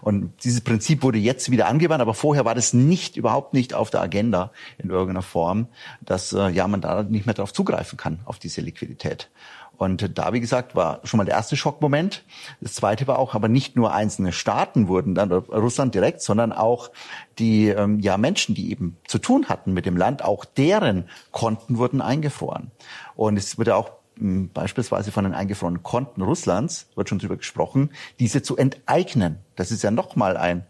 Und 0.00 0.32
dieses 0.44 0.60
Prinzip 0.60 1.02
wurde 1.02 1.18
jetzt 1.18 1.50
wieder 1.50 1.68
angewandt, 1.68 2.02
aber 2.02 2.14
vorher 2.14 2.44
war 2.44 2.54
das 2.54 2.72
nicht, 2.72 3.16
überhaupt 3.16 3.54
nicht 3.54 3.74
auf 3.74 3.90
der 3.90 4.00
Agenda 4.00 4.52
in 4.78 4.90
irgendeiner 4.90 5.22
Form, 5.22 5.68
dass 6.00 6.32
äh, 6.32 6.48
ja 6.48 6.68
man 6.68 6.80
da 6.80 7.02
nicht 7.02 7.26
mehr 7.26 7.34
darauf 7.34 7.52
zugreifen 7.52 7.96
kann, 7.96 8.20
auf 8.24 8.38
diese 8.38 8.60
Liquidität. 8.60 9.30
Und 9.78 10.18
da, 10.18 10.32
wie 10.32 10.40
gesagt, 10.40 10.74
war 10.74 11.00
schon 11.04 11.18
mal 11.18 11.24
der 11.24 11.36
erste 11.36 11.56
Schockmoment. 11.56 12.24
Das 12.60 12.74
zweite 12.74 13.06
war 13.06 13.18
auch, 13.18 13.34
aber 13.34 13.46
nicht 13.46 13.76
nur 13.76 13.94
einzelne 13.94 14.32
Staaten 14.32 14.88
wurden 14.88 15.14
dann, 15.14 15.30
Russland 15.30 15.94
direkt, 15.94 16.20
sondern 16.20 16.52
auch 16.52 16.90
die 17.38 17.68
ähm, 17.68 18.00
ja, 18.00 18.18
Menschen, 18.18 18.56
die 18.56 18.72
eben 18.72 18.96
zu 19.06 19.18
tun 19.18 19.48
hatten 19.48 19.72
mit 19.72 19.86
dem 19.86 19.96
Land, 19.96 20.24
auch 20.24 20.44
deren 20.44 21.08
Konten 21.30 21.78
wurden 21.78 22.00
eingefroren. 22.00 22.72
Und 23.14 23.36
es 23.36 23.56
wurde 23.56 23.76
auch 23.76 23.90
beispielsweise 24.18 25.12
von 25.12 25.24
den 25.24 25.34
eingefrorenen 25.34 25.82
Konten 25.82 26.22
Russlands, 26.22 26.88
wird 26.94 27.08
schon 27.08 27.18
drüber 27.18 27.36
gesprochen, 27.36 27.90
diese 28.18 28.42
zu 28.42 28.56
enteignen. 28.56 29.38
Das 29.56 29.70
ist 29.70 29.82
ja 29.82 29.90
nochmal 29.90 30.36
ein, 30.36 30.66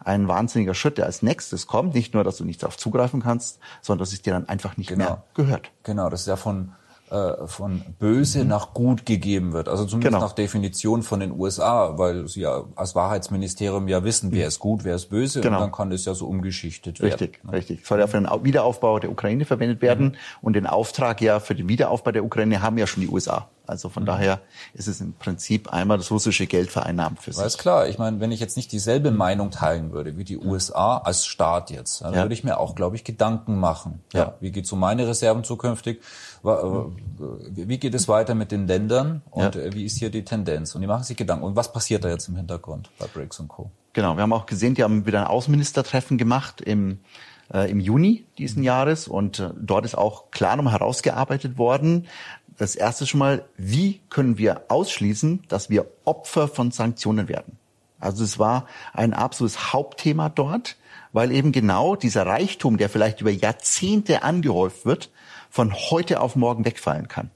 ein 0.00 0.28
wahnsinniger 0.28 0.74
Schritt, 0.74 0.98
der 0.98 1.06
als 1.06 1.22
nächstes 1.22 1.66
kommt. 1.66 1.94
Nicht 1.94 2.14
nur, 2.14 2.24
dass 2.24 2.36
du 2.36 2.44
nicht 2.44 2.62
darauf 2.62 2.76
zugreifen 2.76 3.22
kannst, 3.22 3.58
sondern 3.82 4.00
dass 4.00 4.12
es 4.12 4.22
dir 4.22 4.32
dann 4.32 4.48
einfach 4.48 4.76
nicht 4.76 4.88
genau. 4.88 5.04
mehr 5.04 5.24
gehört. 5.34 5.70
Genau, 5.82 6.08
das 6.10 6.22
ist 6.22 6.26
ja 6.26 6.36
von 6.36 6.72
äh, 7.10 7.46
von 7.46 7.82
böse 7.98 8.42
mhm. 8.42 8.48
nach 8.48 8.74
gut 8.74 9.06
gegeben 9.06 9.52
wird. 9.52 9.68
Also 9.68 9.84
zumindest 9.84 10.14
genau. 10.14 10.24
nach 10.24 10.32
Definition 10.32 11.02
von 11.02 11.20
den 11.20 11.32
USA, 11.32 11.98
weil 11.98 12.28
sie 12.28 12.40
ja 12.40 12.64
als 12.76 12.94
Wahrheitsministerium 12.94 13.88
ja 13.88 14.04
wissen, 14.04 14.32
wer 14.32 14.44
mhm. 14.44 14.48
ist 14.48 14.58
gut, 14.58 14.84
wer 14.84 14.94
ist 14.94 15.06
böse 15.06 15.40
genau. 15.40 15.56
und 15.56 15.62
dann 15.62 15.72
kann 15.72 15.90
das 15.90 16.04
ja 16.04 16.14
so 16.14 16.26
umgeschichtet 16.26 17.00
werden. 17.00 17.12
Richtig, 17.12 17.44
ne? 17.44 17.52
richtig. 17.52 17.86
Soll 17.86 18.00
ja 18.00 18.06
für 18.06 18.20
den 18.20 18.28
Wiederaufbau 18.42 18.98
der 18.98 19.10
Ukraine 19.10 19.44
verwendet 19.44 19.82
werden 19.82 20.06
mhm. 20.06 20.16
und 20.42 20.52
den 20.54 20.66
Auftrag 20.66 21.20
ja 21.20 21.40
für 21.40 21.54
den 21.54 21.68
Wiederaufbau 21.68 22.12
der 22.12 22.24
Ukraine 22.24 22.62
haben 22.62 22.78
ja 22.78 22.86
schon 22.86 23.02
die 23.02 23.08
USA. 23.08 23.48
Also 23.68 23.88
von 23.88 24.04
mhm. 24.04 24.06
daher 24.06 24.40
ist 24.74 24.88
es 24.88 25.00
im 25.00 25.12
Prinzip 25.12 25.72
einmal 25.72 25.98
das 25.98 26.10
russische 26.10 26.46
Geld 26.46 26.70
vereinnahmt 26.70 27.20
für 27.20 27.32
sich. 27.32 27.44
Ist 27.44 27.58
klar. 27.58 27.88
Ich 27.88 27.98
meine, 27.98 28.20
wenn 28.20 28.32
ich 28.32 28.40
jetzt 28.40 28.56
nicht 28.56 28.72
dieselbe 28.72 29.10
Meinung 29.10 29.50
teilen 29.50 29.92
würde 29.92 30.16
wie 30.16 30.24
die 30.24 30.38
USA 30.38 30.98
als 30.98 31.26
Staat 31.26 31.70
jetzt, 31.70 32.00
dann 32.00 32.14
ja. 32.14 32.22
würde 32.22 32.34
ich 32.34 32.44
mir 32.44 32.58
auch, 32.58 32.74
glaube 32.74 32.96
ich, 32.96 33.04
Gedanken 33.04 33.58
machen. 33.58 34.02
Ja. 34.12 34.20
ja. 34.20 34.34
Wie 34.40 34.50
geht 34.50 34.66
so 34.66 34.76
meine 34.76 35.06
Reserven 35.06 35.44
zukünftig? 35.44 36.00
Äh, 36.44 36.48
wie 37.50 37.78
geht 37.78 37.94
es 37.94 38.08
weiter 38.08 38.34
mit 38.34 38.52
den 38.52 38.66
Ländern 38.66 39.22
und 39.30 39.54
ja. 39.54 39.60
Äh, 39.60 39.74
wie 39.74 39.84
ist 39.84 39.98
hier 39.98 40.10
die 40.10 40.24
Tendenz? 40.24 40.74
Und 40.74 40.80
die 40.80 40.86
machen 40.86 41.04
sich 41.04 41.16
Gedanken. 41.16 41.44
Und 41.44 41.56
was 41.56 41.72
passiert 41.72 42.04
da 42.04 42.08
jetzt 42.08 42.28
im 42.28 42.36
Hintergrund 42.36 42.90
bei 42.98 43.06
BRICS 43.06 43.40
und 43.40 43.48
Co.? 43.48 43.70
Genau. 43.92 44.16
Wir 44.16 44.22
haben 44.22 44.32
auch 44.32 44.46
gesehen, 44.46 44.74
die 44.74 44.82
haben 44.82 45.06
wieder 45.06 45.20
ein 45.20 45.26
Außenministertreffen 45.26 46.18
gemacht 46.18 46.60
im 46.60 47.00
äh, 47.52 47.70
im 47.70 47.80
Juni 47.80 48.26
diesen 48.36 48.62
Jahres 48.62 49.08
und 49.08 49.38
äh, 49.38 49.50
dort 49.58 49.84
ist 49.84 49.96
auch 49.96 50.30
klar 50.30 50.56
nochmal 50.56 50.74
herausgearbeitet 50.74 51.58
worden, 51.58 52.06
das 52.58 52.74
erste 52.74 53.06
schon 53.06 53.18
mal, 53.18 53.44
wie 53.56 54.00
können 54.10 54.36
wir 54.36 54.64
ausschließen, 54.68 55.44
dass 55.48 55.70
wir 55.70 55.86
Opfer 56.04 56.48
von 56.48 56.70
Sanktionen 56.70 57.28
werden? 57.28 57.56
Also 58.00 58.24
es 58.24 58.38
war 58.38 58.66
ein 58.92 59.14
absolutes 59.14 59.72
Hauptthema 59.72 60.28
dort, 60.28 60.76
weil 61.12 61.32
eben 61.32 61.52
genau 61.52 61.96
dieser 61.96 62.26
Reichtum, 62.26 62.76
der 62.76 62.88
vielleicht 62.88 63.20
über 63.20 63.30
Jahrzehnte 63.30 64.22
angehäuft 64.22 64.84
wird, 64.84 65.10
von 65.50 65.72
heute 65.72 66.20
auf 66.20 66.36
morgen 66.36 66.64
wegfallen 66.64 67.08
kann. 67.08 67.30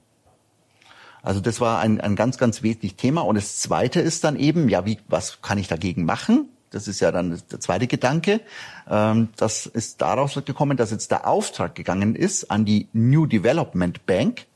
Also 1.21 1.39
das 1.39 1.61
war 1.61 1.79
ein, 1.79 2.01
ein 2.01 2.15
ganz, 2.15 2.37
ganz 2.37 2.61
wesentliches 2.61 2.97
Thema. 2.97 3.21
Und 3.21 3.35
das 3.35 3.57
Zweite 3.57 4.01
ist 4.01 4.23
dann 4.25 4.35
eben, 4.35 4.67
ja, 4.69 4.85
wie, 4.85 4.99
was 5.07 5.41
kann 5.41 5.57
ich 5.57 5.67
dagegen 5.69 6.05
machen? 6.05 6.49
Das 6.69 6.87
ist 6.87 6.99
ja 6.99 7.11
dann 7.11 7.41
der 7.49 7.59
zweite 7.59 7.87
Gedanke. 7.87 8.41
Ähm, 8.89 9.29
das 9.37 9.65
ist 9.65 10.01
daraus 10.01 10.35
gekommen, 10.45 10.75
dass 10.75 10.91
jetzt 10.91 11.11
der 11.11 11.27
Auftrag 11.27 11.75
gegangen 11.75 12.15
ist 12.15 12.51
an 12.51 12.65
die 12.65 12.89
New 12.91 13.25
Development 13.25 14.05
Bank, 14.05 14.47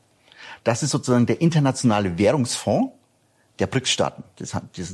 das 0.64 0.82
ist 0.82 0.90
sozusagen 0.90 1.26
der 1.26 1.40
internationale 1.40 2.18
Währungsfonds 2.18 2.92
der 3.58 3.66
BRICS-Staaten. 3.66 4.22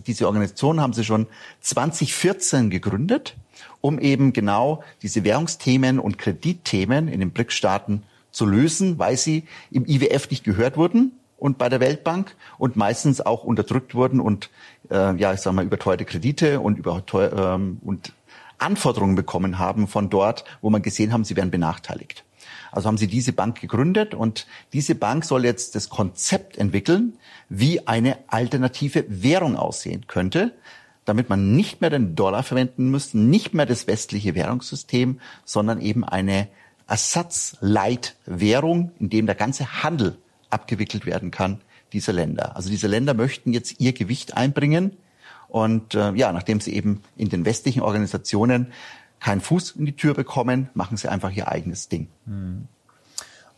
diese 0.06 0.26
Organisation 0.26 0.80
haben 0.80 0.94
sie 0.94 1.04
schon 1.04 1.26
2014 1.60 2.70
gegründet, 2.70 3.36
um 3.80 3.98
eben 3.98 4.32
genau 4.32 4.82
diese 5.02 5.24
Währungsthemen 5.24 5.98
und 5.98 6.18
Kreditthemen 6.18 7.08
in 7.08 7.20
den 7.20 7.32
BRICS-Staaten 7.32 8.04
zu 8.30 8.46
lösen, 8.46 8.98
weil 8.98 9.16
sie 9.16 9.44
im 9.70 9.86
IWF 9.86 10.30
nicht 10.30 10.44
gehört 10.44 10.76
wurden 10.76 11.12
und 11.36 11.58
bei 11.58 11.68
der 11.68 11.80
Weltbank 11.80 12.34
und 12.58 12.76
meistens 12.76 13.20
auch 13.20 13.44
unterdrückt 13.44 13.94
wurden 13.94 14.20
und 14.20 14.50
äh, 14.90 15.14
ja, 15.16 15.32
ich 15.32 15.40
sag 15.40 15.52
mal 15.52 15.64
überteuerte 15.64 16.04
Kredite 16.04 16.60
und 16.60 16.78
über 16.78 17.02
ähm, 17.14 17.78
und 17.84 18.12
Anforderungen 18.58 19.14
bekommen 19.14 19.58
haben 19.58 19.88
von 19.88 20.10
dort, 20.10 20.44
wo 20.62 20.70
man 20.70 20.82
gesehen 20.82 21.12
haben, 21.12 21.24
sie 21.24 21.36
werden 21.36 21.50
benachteiligt. 21.50 22.24
Also 22.72 22.88
haben 22.88 22.98
sie 22.98 23.06
diese 23.06 23.32
Bank 23.32 23.60
gegründet 23.60 24.14
und 24.14 24.46
diese 24.72 24.94
Bank 24.94 25.24
soll 25.24 25.44
jetzt 25.44 25.74
das 25.74 25.88
Konzept 25.88 26.58
entwickeln, 26.58 27.14
wie 27.48 27.86
eine 27.86 28.18
alternative 28.28 29.04
Währung 29.08 29.56
aussehen 29.56 30.06
könnte, 30.06 30.52
damit 31.04 31.28
man 31.28 31.54
nicht 31.54 31.80
mehr 31.80 31.90
den 31.90 32.14
Dollar 32.14 32.42
verwenden 32.42 32.90
müsste, 32.90 33.18
nicht 33.18 33.54
mehr 33.54 33.66
das 33.66 33.86
westliche 33.86 34.34
Währungssystem, 34.34 35.20
sondern 35.44 35.80
eben 35.80 36.04
eine 36.04 36.48
Ersatzleitwährung, 36.86 38.92
in 38.98 39.10
dem 39.10 39.26
der 39.26 39.34
ganze 39.34 39.82
Handel 39.82 40.16
abgewickelt 40.50 41.06
werden 41.06 41.30
kann 41.30 41.60
dieser 41.92 42.12
Länder. 42.12 42.56
Also 42.56 42.70
diese 42.70 42.88
Länder 42.88 43.14
möchten 43.14 43.52
jetzt 43.52 43.80
ihr 43.80 43.92
Gewicht 43.92 44.36
einbringen 44.36 44.96
und 45.48 45.94
äh, 45.94 46.12
ja, 46.14 46.32
nachdem 46.32 46.60
sie 46.60 46.74
eben 46.74 47.02
in 47.16 47.28
den 47.28 47.44
westlichen 47.44 47.82
Organisationen 47.82 48.72
keinen 49.24 49.40
Fuß 49.40 49.70
in 49.70 49.86
die 49.86 49.96
Tür 49.96 50.12
bekommen, 50.12 50.68
machen 50.74 50.98
sie 50.98 51.08
einfach 51.08 51.30
ihr 51.30 51.48
eigenes 51.48 51.88
Ding. 51.88 52.08
Hm. 52.26 52.68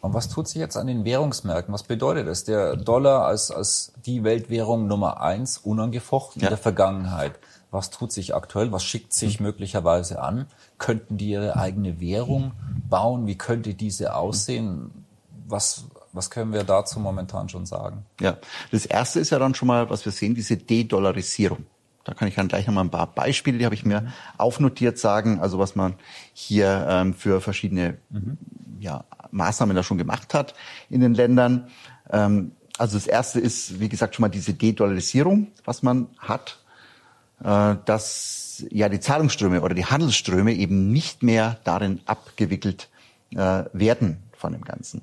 Und 0.00 0.14
was 0.14 0.28
tut 0.28 0.46
sich 0.46 0.60
jetzt 0.60 0.76
an 0.76 0.86
den 0.86 1.04
Währungsmärkten? 1.04 1.74
Was 1.74 1.82
bedeutet 1.82 2.28
das? 2.28 2.44
Der 2.44 2.76
Dollar 2.76 3.26
als, 3.26 3.50
als 3.50 3.92
die 4.06 4.22
Weltwährung 4.22 4.86
Nummer 4.86 5.20
eins 5.20 5.58
unangefochten 5.58 6.40
ja. 6.40 6.46
in 6.46 6.50
der 6.52 6.58
Vergangenheit. 6.58 7.40
Was 7.72 7.90
tut 7.90 8.12
sich 8.12 8.32
aktuell? 8.32 8.70
Was 8.70 8.84
schickt 8.84 9.12
sich 9.12 9.38
hm. 9.38 9.46
möglicherweise 9.46 10.22
an? 10.22 10.46
Könnten 10.78 11.16
die 11.16 11.30
ihre 11.30 11.56
eigene 11.56 11.98
Währung 11.98 12.52
bauen? 12.88 13.26
Wie 13.26 13.36
könnte 13.36 13.74
diese 13.74 14.14
aussehen? 14.14 15.04
Was, 15.48 15.86
was 16.12 16.30
können 16.30 16.52
wir 16.52 16.62
dazu 16.62 17.00
momentan 17.00 17.48
schon 17.48 17.66
sagen? 17.66 18.06
Ja, 18.20 18.36
das 18.70 18.86
erste 18.86 19.18
ist 19.18 19.30
ja 19.30 19.40
dann 19.40 19.56
schon 19.56 19.66
mal, 19.66 19.90
was 19.90 20.04
wir 20.04 20.12
sehen, 20.12 20.36
diese 20.36 20.56
De-Dollarisierung. 20.56 21.66
Da 22.06 22.14
kann 22.14 22.28
ich 22.28 22.36
dann 22.36 22.46
gleich 22.46 22.68
nochmal 22.68 22.84
ein 22.84 22.90
paar 22.90 23.08
Beispiele, 23.08 23.58
die 23.58 23.64
habe 23.64 23.74
ich 23.74 23.84
mir 23.84 24.12
aufnotiert, 24.38 24.96
sagen, 24.96 25.40
also 25.40 25.58
was 25.58 25.74
man 25.74 25.94
hier 26.32 26.86
ähm, 26.88 27.14
für 27.14 27.40
verschiedene 27.40 27.98
mhm. 28.10 28.38
ja, 28.78 29.04
Maßnahmen 29.32 29.74
da 29.74 29.82
schon 29.82 29.98
gemacht 29.98 30.32
hat 30.32 30.54
in 30.88 31.00
den 31.00 31.14
Ländern. 31.14 31.66
Ähm, 32.10 32.52
also 32.78 32.96
das 32.96 33.08
erste 33.08 33.40
ist, 33.40 33.80
wie 33.80 33.88
gesagt, 33.88 34.14
schon 34.14 34.22
mal 34.22 34.28
diese 34.28 34.54
De-Dollarisierung, 34.54 35.48
was 35.64 35.82
man 35.82 36.06
hat, 36.18 36.60
äh, 37.42 37.74
dass 37.84 38.64
ja 38.70 38.88
die 38.88 39.00
Zahlungsströme 39.00 39.60
oder 39.62 39.74
die 39.74 39.86
Handelsströme 39.86 40.52
eben 40.52 40.92
nicht 40.92 41.24
mehr 41.24 41.58
darin 41.64 42.00
abgewickelt 42.06 42.88
äh, 43.32 43.64
werden 43.72 44.22
von 44.36 44.52
dem 44.52 44.62
Ganzen. 44.62 45.02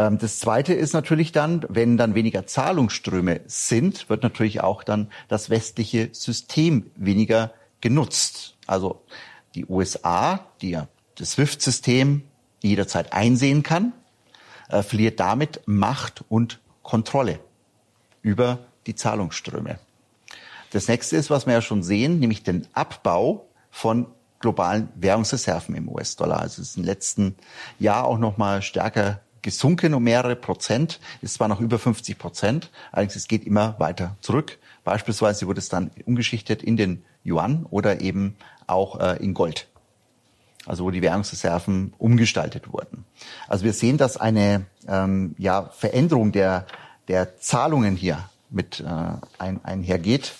Ähm, 0.00 0.16
das 0.16 0.38
Zweite 0.38 0.72
ist 0.72 0.94
natürlich 0.94 1.30
dann, 1.30 1.66
wenn 1.68 1.98
dann 1.98 2.14
weniger 2.14 2.46
Zahlungsströme 2.46 3.42
sind, 3.46 4.08
wird 4.08 4.22
natürlich 4.22 4.62
auch 4.62 4.82
dann 4.82 5.10
das 5.28 5.50
westliche 5.50 6.08
System 6.12 6.90
weniger 6.96 7.52
genutzt. 7.82 8.56
Also 8.66 9.02
die 9.54 9.66
USA, 9.66 10.46
die 10.62 10.70
ja 10.70 10.88
das 11.16 11.32
SWIFT-System 11.32 12.22
jederzeit 12.62 13.12
einsehen 13.12 13.62
kann, 13.62 13.92
äh, 14.70 14.82
verliert 14.82 15.20
damit 15.20 15.60
Macht 15.66 16.24
und 16.30 16.60
Kontrolle 16.82 17.40
über 18.22 18.58
die 18.86 18.94
Zahlungsströme. 18.94 19.78
Das 20.70 20.88
nächste 20.88 21.16
ist, 21.16 21.28
was 21.28 21.46
wir 21.46 21.54
ja 21.54 21.62
schon 21.62 21.82
sehen, 21.82 22.20
nämlich 22.20 22.42
den 22.42 22.66
Abbau 22.72 23.48
von 23.70 24.06
globalen 24.38 24.88
Währungsreserven 24.94 25.74
im 25.74 25.88
US-Dollar. 25.90 26.40
Also 26.40 26.62
es 26.62 26.70
ist 26.70 26.76
im 26.78 26.84
letzten 26.84 27.36
Jahr 27.78 28.04
auch 28.04 28.18
noch 28.18 28.38
mal 28.38 28.62
stärker 28.62 29.20
gesunken 29.42 29.94
um 29.94 30.02
mehrere 30.02 30.36
Prozent, 30.36 31.00
ist 31.22 31.34
zwar 31.34 31.48
noch 31.48 31.60
über 31.60 31.78
50 31.78 32.18
Prozent, 32.18 32.70
allerdings 32.92 33.16
es 33.16 33.28
geht 33.28 33.46
immer 33.46 33.76
weiter 33.78 34.16
zurück. 34.20 34.58
Beispielsweise 34.84 35.46
wurde 35.46 35.58
es 35.60 35.68
dann 35.68 35.90
umgeschichtet 36.04 36.62
in 36.62 36.76
den 36.76 37.04
Yuan 37.24 37.66
oder 37.70 38.00
eben 38.00 38.36
auch 38.66 39.00
äh, 39.00 39.22
in 39.22 39.34
Gold. 39.34 39.68
Also 40.66 40.84
wo 40.84 40.90
die 40.90 41.02
Währungsreserven 41.02 41.94
umgestaltet 41.98 42.72
wurden. 42.72 43.04
Also 43.48 43.64
wir 43.64 43.72
sehen, 43.72 43.96
dass 43.96 44.16
eine 44.16 44.66
ähm, 44.86 45.34
ja, 45.38 45.70
Veränderung 45.76 46.32
der, 46.32 46.66
der 47.08 47.38
Zahlungen 47.38 47.96
hier 47.96 48.28
mit 48.50 48.80
äh, 48.80 48.84
ein, 49.38 49.64
einhergeht 49.64 50.34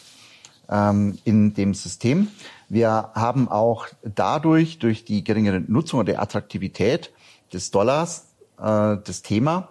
ähm, 0.69 1.19
in 1.25 1.55
dem 1.55 1.75
System. 1.75 2.29
Wir 2.69 3.11
haben 3.15 3.49
auch 3.49 3.87
dadurch, 4.03 4.79
durch 4.79 5.05
die 5.05 5.25
geringere 5.25 5.61
Nutzung 5.61 6.01
oder 6.01 6.13
der 6.13 6.23
Attraktivität 6.23 7.11
des 7.53 7.71
Dollars, 7.71 8.27
äh, 8.61 8.99
das 9.03 9.23
Thema, 9.23 9.69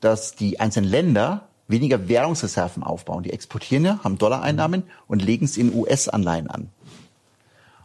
dass 0.00 0.34
die 0.34 0.60
einzelnen 0.60 0.90
Länder 0.90 1.48
weniger 1.68 2.08
Währungsreserven 2.08 2.82
aufbauen. 2.82 3.22
Die 3.22 3.32
exportieren 3.32 3.84
ja, 3.84 4.00
haben 4.04 4.18
Dollareinnahmen 4.18 4.84
und 5.06 5.22
legen 5.22 5.44
es 5.44 5.56
in 5.56 5.74
US-Anleihen 5.74 6.48
an. 6.48 6.68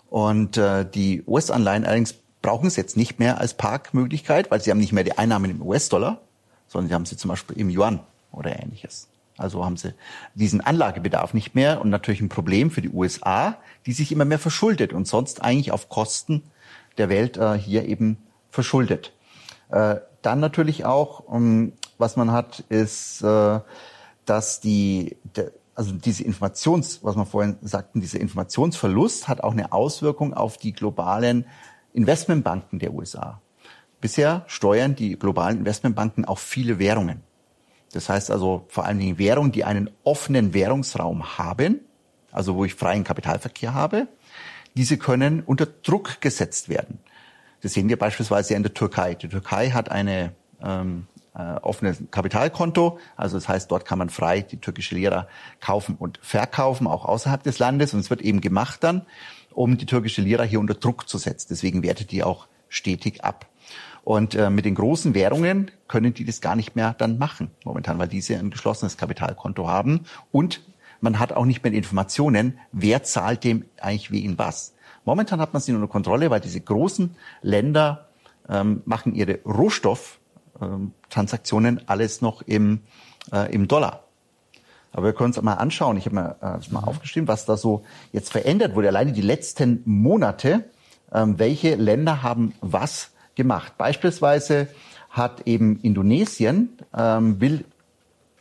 Und 0.10 0.58
äh, 0.58 0.86
die 0.90 1.24
US-Anleihen 1.26 1.86
allerdings 1.86 2.16
brauchen 2.42 2.68
es 2.68 2.76
jetzt 2.76 2.98
nicht 2.98 3.20
mehr 3.20 3.40
als 3.40 3.56
Parkmöglichkeit, 3.56 4.52
weil 4.52 4.62
sie 4.62 4.72
haben 4.72 4.78
nicht 4.78 4.94
mehr 4.94 5.04
die 5.04 5.18
Einnahmen 5.18 5.52
im 5.52 5.62
US-Dollar, 5.62 6.22
sondern 6.68 6.90
sie 6.90 6.94
haben 6.94 7.06
sie 7.06 7.18
zum 7.18 7.30
Beispiel 7.30 7.58
im 7.58 7.70
Yuan 7.70 8.00
oder 8.32 8.58
ähnliches. 8.60 9.08
Also 9.38 9.64
haben 9.64 9.78
sie 9.78 9.94
diesen 10.34 10.62
Anlagebedarf 10.62 11.34
nicht 11.34 11.56
mehr 11.56 11.82
und 11.82 11.90
natürlich 11.90 12.22
ein 12.22 12.30
Problem 12.30 12.72
für 12.72 12.82
die 12.82 12.90
USA, 12.90 13.58
die 13.86 13.94
sich 13.94 14.12
immer 14.12 14.26
mehr 14.26 14.40
verschuldet 14.40 14.94
und 14.94 15.08
sonst 15.08 15.42
eigentlich 15.42 15.72
auf 15.72 15.90
Kosten 15.90 16.44
der 16.98 17.10
Welt 17.10 17.38
äh, 17.38 17.58
hier 17.58 17.86
eben 17.86 18.18
verschuldet. 18.50 19.14
Äh, 19.70 19.98
dann 20.28 20.42
natürlich 20.42 20.84
auch, 20.84 21.24
ähm, 21.34 21.72
was 21.98 22.18
man 22.18 22.34
hat, 22.34 22.60
ist, 22.68 23.22
äh, 23.22 23.62
dass 24.26 24.60
die, 24.60 25.16
also 25.74 25.94
diese 25.94 26.26
Informations, 26.26 27.02
was 27.02 27.16
wir 27.16 27.26
vorhin 27.26 27.56
sagten, 27.62 28.02
dieser 28.02 28.20
Informationsverlust 28.20 29.30
hat 29.30 29.42
auch 29.42 29.54
eine 29.54 29.72
Auswirkung 29.72 30.34
auf 30.34 30.58
die 30.58 30.74
globalen 30.74 31.46
Investmentbanken 31.94 32.80
der 32.80 32.94
USA. 32.94 33.42
Bisher 34.02 34.44
steuern 34.48 34.96
die 34.96 35.18
globalen 35.18 35.60
Investmentbanken 35.60 36.26
auch 36.26 36.40
viele 36.40 36.78
Währungen. 36.78 37.24
Das 37.94 38.10
heißt 38.10 38.30
also 38.30 38.66
vor 38.68 38.84
allen 38.84 39.00
Dingen 39.00 39.18
Währungen, 39.18 39.54
die 39.54 39.64
einen 39.64 39.90
offenen 40.04 40.54
Währungsraum 40.54 41.38
haben, 41.38 41.80
also 42.34 42.56
wo 42.56 42.66
ich 42.66 42.76
freien 42.76 43.06
Kapitalverkehr 43.06 43.74
habe, 43.74 44.10
diese 44.76 44.98
können 44.98 45.42
unter 45.42 45.66
Druck 45.66 46.20
gesetzt 46.20 46.68
werden. 46.68 47.00
Das 47.62 47.74
sehen 47.74 47.90
wir 47.90 47.98
beispielsweise 47.98 48.54
in 48.54 48.64
der 48.64 48.74
Türkei. 48.74 49.16
Die 49.16 49.30
Türkei 49.30 49.72
hat 49.72 49.90
eine 49.90 50.34
ähm, 50.62 51.08
äh, 51.36 51.56
offenes 51.62 52.04
Kapitalkonto, 52.12 53.00
also 53.16 53.38
das 53.38 53.48
heißt, 53.48 53.72
dort 53.72 53.86
kann 53.86 54.00
man 54.00 54.10
frei 54.10 54.42
die 54.42 54.58
türkische 54.58 54.96
Lira 54.96 55.28
kaufen 55.60 55.96
und 55.98 56.20
verkaufen, 56.22 56.88
auch 56.88 57.06
außerhalb 57.06 57.44
des 57.44 57.60
Landes. 57.60 57.94
Und 57.94 58.00
es 58.00 58.10
wird 58.10 58.22
eben 58.22 58.42
gemacht 58.42 58.84
dann, 58.84 59.06
um 59.52 59.78
die 59.78 59.86
türkische 59.86 60.22
Lira 60.22 60.44
hier 60.44 60.60
unter 60.60 60.76
Druck 60.76 61.08
zu 61.08 61.18
setzen. 61.18 61.48
Deswegen 61.50 61.84
wertet 61.84 62.12
die 62.12 62.24
auch 62.24 62.48
stetig 62.70 63.24
ab. 63.24 63.48
Und 64.04 64.36
äh, 64.36 64.50
mit 64.50 64.66
den 64.66 64.76
großen 64.76 65.14
Währungen 65.14 65.70
können 65.88 66.14
die 66.14 66.24
das 66.24 66.42
gar 66.42 66.56
nicht 66.56 66.76
mehr 66.76 66.96
dann 66.98 67.18
machen 67.18 67.52
momentan, 67.66 68.00
weil 68.00 68.08
diese 68.08 68.38
ein 68.38 68.52
geschlossenes 68.52 68.96
Kapitalkonto 68.96 69.68
haben 69.68 70.06
und 70.32 70.62
man 71.02 71.20
hat 71.20 71.34
auch 71.34 71.46
nicht 71.46 71.64
mehr 71.64 71.74
Informationen, 71.74 72.58
wer 72.72 73.04
zahlt 73.04 73.44
dem 73.44 73.66
eigentlich 73.82 74.10
wegen 74.12 74.38
was. 74.38 74.74
Momentan 75.08 75.40
hat 75.40 75.54
man 75.54 75.62
sie 75.62 75.72
nur 75.72 75.82
unter 75.82 75.90
Kontrolle, 75.90 76.30
weil 76.30 76.42
diese 76.42 76.60
großen 76.60 77.16
Länder 77.42 78.10
ähm, 78.50 78.82
machen 78.84 79.16
ihre 79.16 79.40
Rohstofftransaktionen 79.46 81.78
ähm, 81.78 81.84
alles 81.88 82.22
noch 82.22 82.42
im, 82.42 82.82
äh, 83.32 83.50
im 83.54 83.70
Dollar. 83.70 84.04
Aber 84.92 85.06
wir 85.06 85.14
können 85.14 85.28
uns 85.28 85.42
mal 85.42 85.54
anschauen. 85.54 85.96
Ich 85.96 86.08
habe 86.08 86.16
mir 86.16 86.32
äh, 86.42 86.58
das 86.58 86.72
mal 86.72 86.84
aufgeschrieben, 86.84 87.30
was 87.30 87.46
da 87.46 87.56
so 87.56 87.86
jetzt 88.12 88.34
verändert 88.34 88.76
wurde. 88.76 88.90
Alleine 88.90 89.14
die 89.14 89.22
letzten 89.22 89.82
Monate, 89.86 90.66
ähm, 91.14 91.40
welche 91.40 91.76
Länder 91.76 92.22
haben 92.22 92.54
was 92.60 93.12
gemacht. 93.34 93.78
Beispielsweise 93.78 94.68
hat 95.10 95.48
eben 95.48 95.80
Indonesien 95.84 96.80
ähm, 96.94 97.40
will 97.40 97.64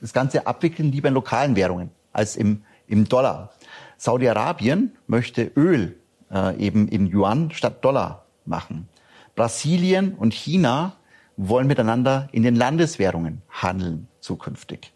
das 0.00 0.12
Ganze 0.12 0.48
abwickeln 0.48 0.90
lieber 0.90 1.06
in 1.06 1.14
lokalen 1.14 1.54
Währungen 1.54 1.90
als 2.12 2.34
im, 2.34 2.64
im 2.88 3.08
Dollar. 3.08 3.52
Saudi-Arabien 3.98 4.96
möchte 5.06 5.44
Öl 5.54 5.96
äh, 6.32 6.56
eben 6.58 6.88
im 6.88 7.06
Yuan 7.06 7.50
statt 7.52 7.84
Dollar 7.84 8.26
machen. 8.44 8.88
Brasilien 9.34 10.14
und 10.14 10.32
China 10.32 10.94
wollen 11.36 11.66
miteinander 11.66 12.28
in 12.32 12.42
den 12.42 12.56
Landeswährungen 12.56 13.42
handeln 13.50 14.08
zukünftig. 14.20 14.92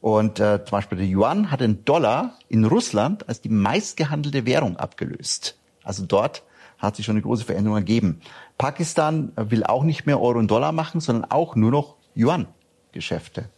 Und 0.00 0.40
äh, 0.40 0.64
zum 0.64 0.70
Beispiel 0.70 0.98
der 0.98 1.06
Yuan 1.06 1.50
hat 1.50 1.60
den 1.60 1.84
Dollar 1.84 2.34
in 2.48 2.64
Russland 2.64 3.28
als 3.28 3.40
die 3.40 3.48
meistgehandelte 3.48 4.46
Währung 4.46 4.76
abgelöst. 4.76 5.58
Also 5.82 6.04
dort 6.04 6.42
hat 6.78 6.96
sich 6.96 7.06
schon 7.06 7.14
eine 7.14 7.22
große 7.22 7.44
Veränderung 7.44 7.78
ergeben. 7.78 8.20
Pakistan 8.58 9.32
will 9.36 9.64
auch 9.64 9.82
nicht 9.82 10.06
mehr 10.06 10.20
Euro 10.20 10.38
und 10.38 10.50
Dollar 10.50 10.72
machen, 10.72 11.00
sondern 11.00 11.30
auch 11.30 11.56
nur 11.56 11.70
noch 11.70 11.96
Yuan-Geschäfte. 12.14 13.48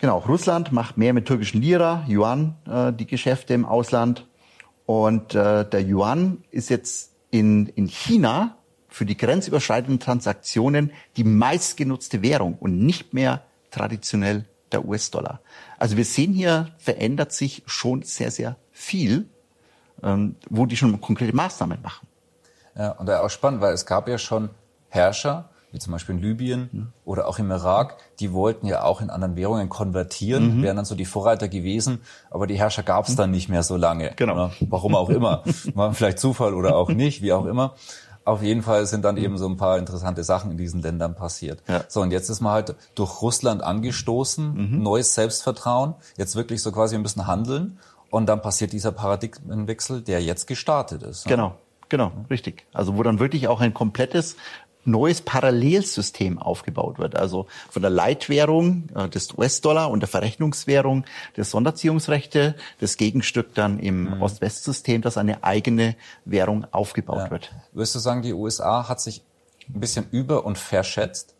Genau, 0.00 0.18
Russland 0.18 0.70
macht 0.70 0.96
mehr 0.96 1.12
mit 1.12 1.26
türkischen 1.26 1.60
Lira, 1.60 2.04
Yuan, 2.06 2.54
äh, 2.70 2.92
die 2.92 3.06
Geschäfte 3.06 3.54
im 3.54 3.64
Ausland. 3.64 4.27
Und 4.88 5.34
äh, 5.34 5.68
der 5.68 5.86
Yuan 5.86 6.42
ist 6.50 6.70
jetzt 6.70 7.12
in, 7.30 7.66
in 7.66 7.88
China 7.88 8.56
für 8.88 9.04
die 9.04 9.18
grenzüberschreitenden 9.18 10.00
Transaktionen 10.00 10.92
die 11.18 11.24
meistgenutzte 11.24 12.22
Währung 12.22 12.54
und 12.54 12.78
nicht 12.78 13.12
mehr 13.12 13.42
traditionell 13.70 14.46
der 14.72 14.86
US-Dollar. 14.86 15.42
Also 15.78 15.98
wir 15.98 16.06
sehen 16.06 16.32
hier, 16.32 16.70
verändert 16.78 17.32
sich 17.32 17.64
schon 17.66 18.00
sehr, 18.00 18.30
sehr 18.30 18.56
viel, 18.70 19.28
ähm, 20.02 20.36
wo 20.48 20.64
die 20.64 20.78
schon 20.78 20.98
konkrete 21.02 21.36
Maßnahmen 21.36 21.82
machen. 21.82 22.08
Ja, 22.74 22.92
und 22.92 23.10
auch 23.10 23.28
spannend, 23.28 23.60
weil 23.60 23.74
es 23.74 23.84
gab 23.84 24.08
ja 24.08 24.16
schon 24.16 24.48
Herrscher, 24.88 25.50
wie 25.72 25.78
zum 25.78 25.92
Beispiel 25.92 26.14
in 26.14 26.22
Libyen 26.22 26.68
mhm. 26.72 26.92
oder 27.04 27.28
auch 27.28 27.38
im 27.38 27.50
Irak, 27.50 27.96
die 28.20 28.32
wollten 28.32 28.66
ja 28.66 28.82
auch 28.82 29.00
in 29.00 29.10
anderen 29.10 29.36
Währungen 29.36 29.68
konvertieren, 29.68 30.58
mhm. 30.58 30.62
wären 30.62 30.76
dann 30.76 30.84
so 30.84 30.94
die 30.94 31.04
Vorreiter 31.04 31.48
gewesen, 31.48 32.00
aber 32.30 32.46
die 32.46 32.58
Herrscher 32.58 32.82
gab 32.82 33.08
es 33.08 33.16
dann 33.16 33.30
nicht 33.30 33.48
mehr 33.48 33.62
so 33.62 33.76
lange. 33.76 34.12
Genau. 34.16 34.34
Oder? 34.34 34.52
Warum 34.60 34.94
auch 34.94 35.10
immer. 35.10 35.44
War 35.74 35.92
vielleicht 35.92 36.18
Zufall 36.18 36.54
oder 36.54 36.76
auch 36.76 36.88
nicht, 36.88 37.22
wie 37.22 37.32
auch 37.32 37.44
immer. 37.44 37.74
Auf 38.24 38.42
jeden 38.42 38.62
Fall 38.62 38.84
sind 38.84 39.06
dann 39.06 39.16
eben 39.16 39.38
so 39.38 39.48
ein 39.48 39.56
paar 39.56 39.78
interessante 39.78 40.22
Sachen 40.22 40.50
in 40.50 40.58
diesen 40.58 40.82
Ländern 40.82 41.14
passiert. 41.14 41.62
Ja. 41.66 41.84
So, 41.88 42.02
und 42.02 42.10
jetzt 42.10 42.28
ist 42.28 42.40
man 42.40 42.52
halt 42.52 42.74
durch 42.94 43.22
Russland 43.22 43.62
angestoßen, 43.62 44.72
mhm. 44.72 44.82
neues 44.82 45.14
Selbstvertrauen, 45.14 45.94
jetzt 46.18 46.36
wirklich 46.36 46.62
so 46.62 46.70
quasi 46.70 46.94
ein 46.94 47.02
bisschen 47.02 47.26
handeln 47.26 47.78
und 48.10 48.26
dann 48.26 48.42
passiert 48.42 48.72
dieser 48.72 48.92
Paradigmenwechsel, 48.92 50.02
der 50.02 50.22
jetzt 50.22 50.46
gestartet 50.46 51.02
ist. 51.02 51.26
Genau. 51.26 51.54
Genau, 51.88 52.12
richtig. 52.28 52.66
Also 52.74 52.96
wo 52.96 53.02
dann 53.02 53.18
wirklich 53.18 53.48
auch 53.48 53.60
ein 53.60 53.72
komplettes 53.72 54.36
neues 54.84 55.20
Parallelsystem 55.20 56.38
aufgebaut 56.38 56.98
wird. 56.98 57.16
Also 57.16 57.46
von 57.70 57.82
der 57.82 57.90
Leitwährung 57.90 58.88
äh, 58.94 59.08
des 59.08 59.32
US-Dollar 59.34 59.90
und 59.90 60.00
der 60.00 60.08
Verrechnungswährung 60.08 61.04
des 61.36 61.50
Sonderziehungsrechte, 61.50 62.54
das 62.80 62.96
Gegenstück 62.96 63.54
dann 63.54 63.78
im 63.78 64.04
mhm. 64.04 64.22
Ost-West-System, 64.22 65.02
dass 65.02 65.16
eine 65.16 65.44
eigene 65.44 65.96
Währung 66.24 66.66
aufgebaut 66.70 67.24
ja. 67.26 67.30
wird. 67.30 67.52
Würdest 67.72 67.94
du 67.94 67.98
sagen, 67.98 68.22
die 68.22 68.32
USA 68.32 68.88
hat 68.88 69.00
sich 69.00 69.22
ein 69.68 69.80
bisschen 69.80 70.06
über- 70.10 70.44
und 70.44 70.58
verschätzt? 70.58 71.34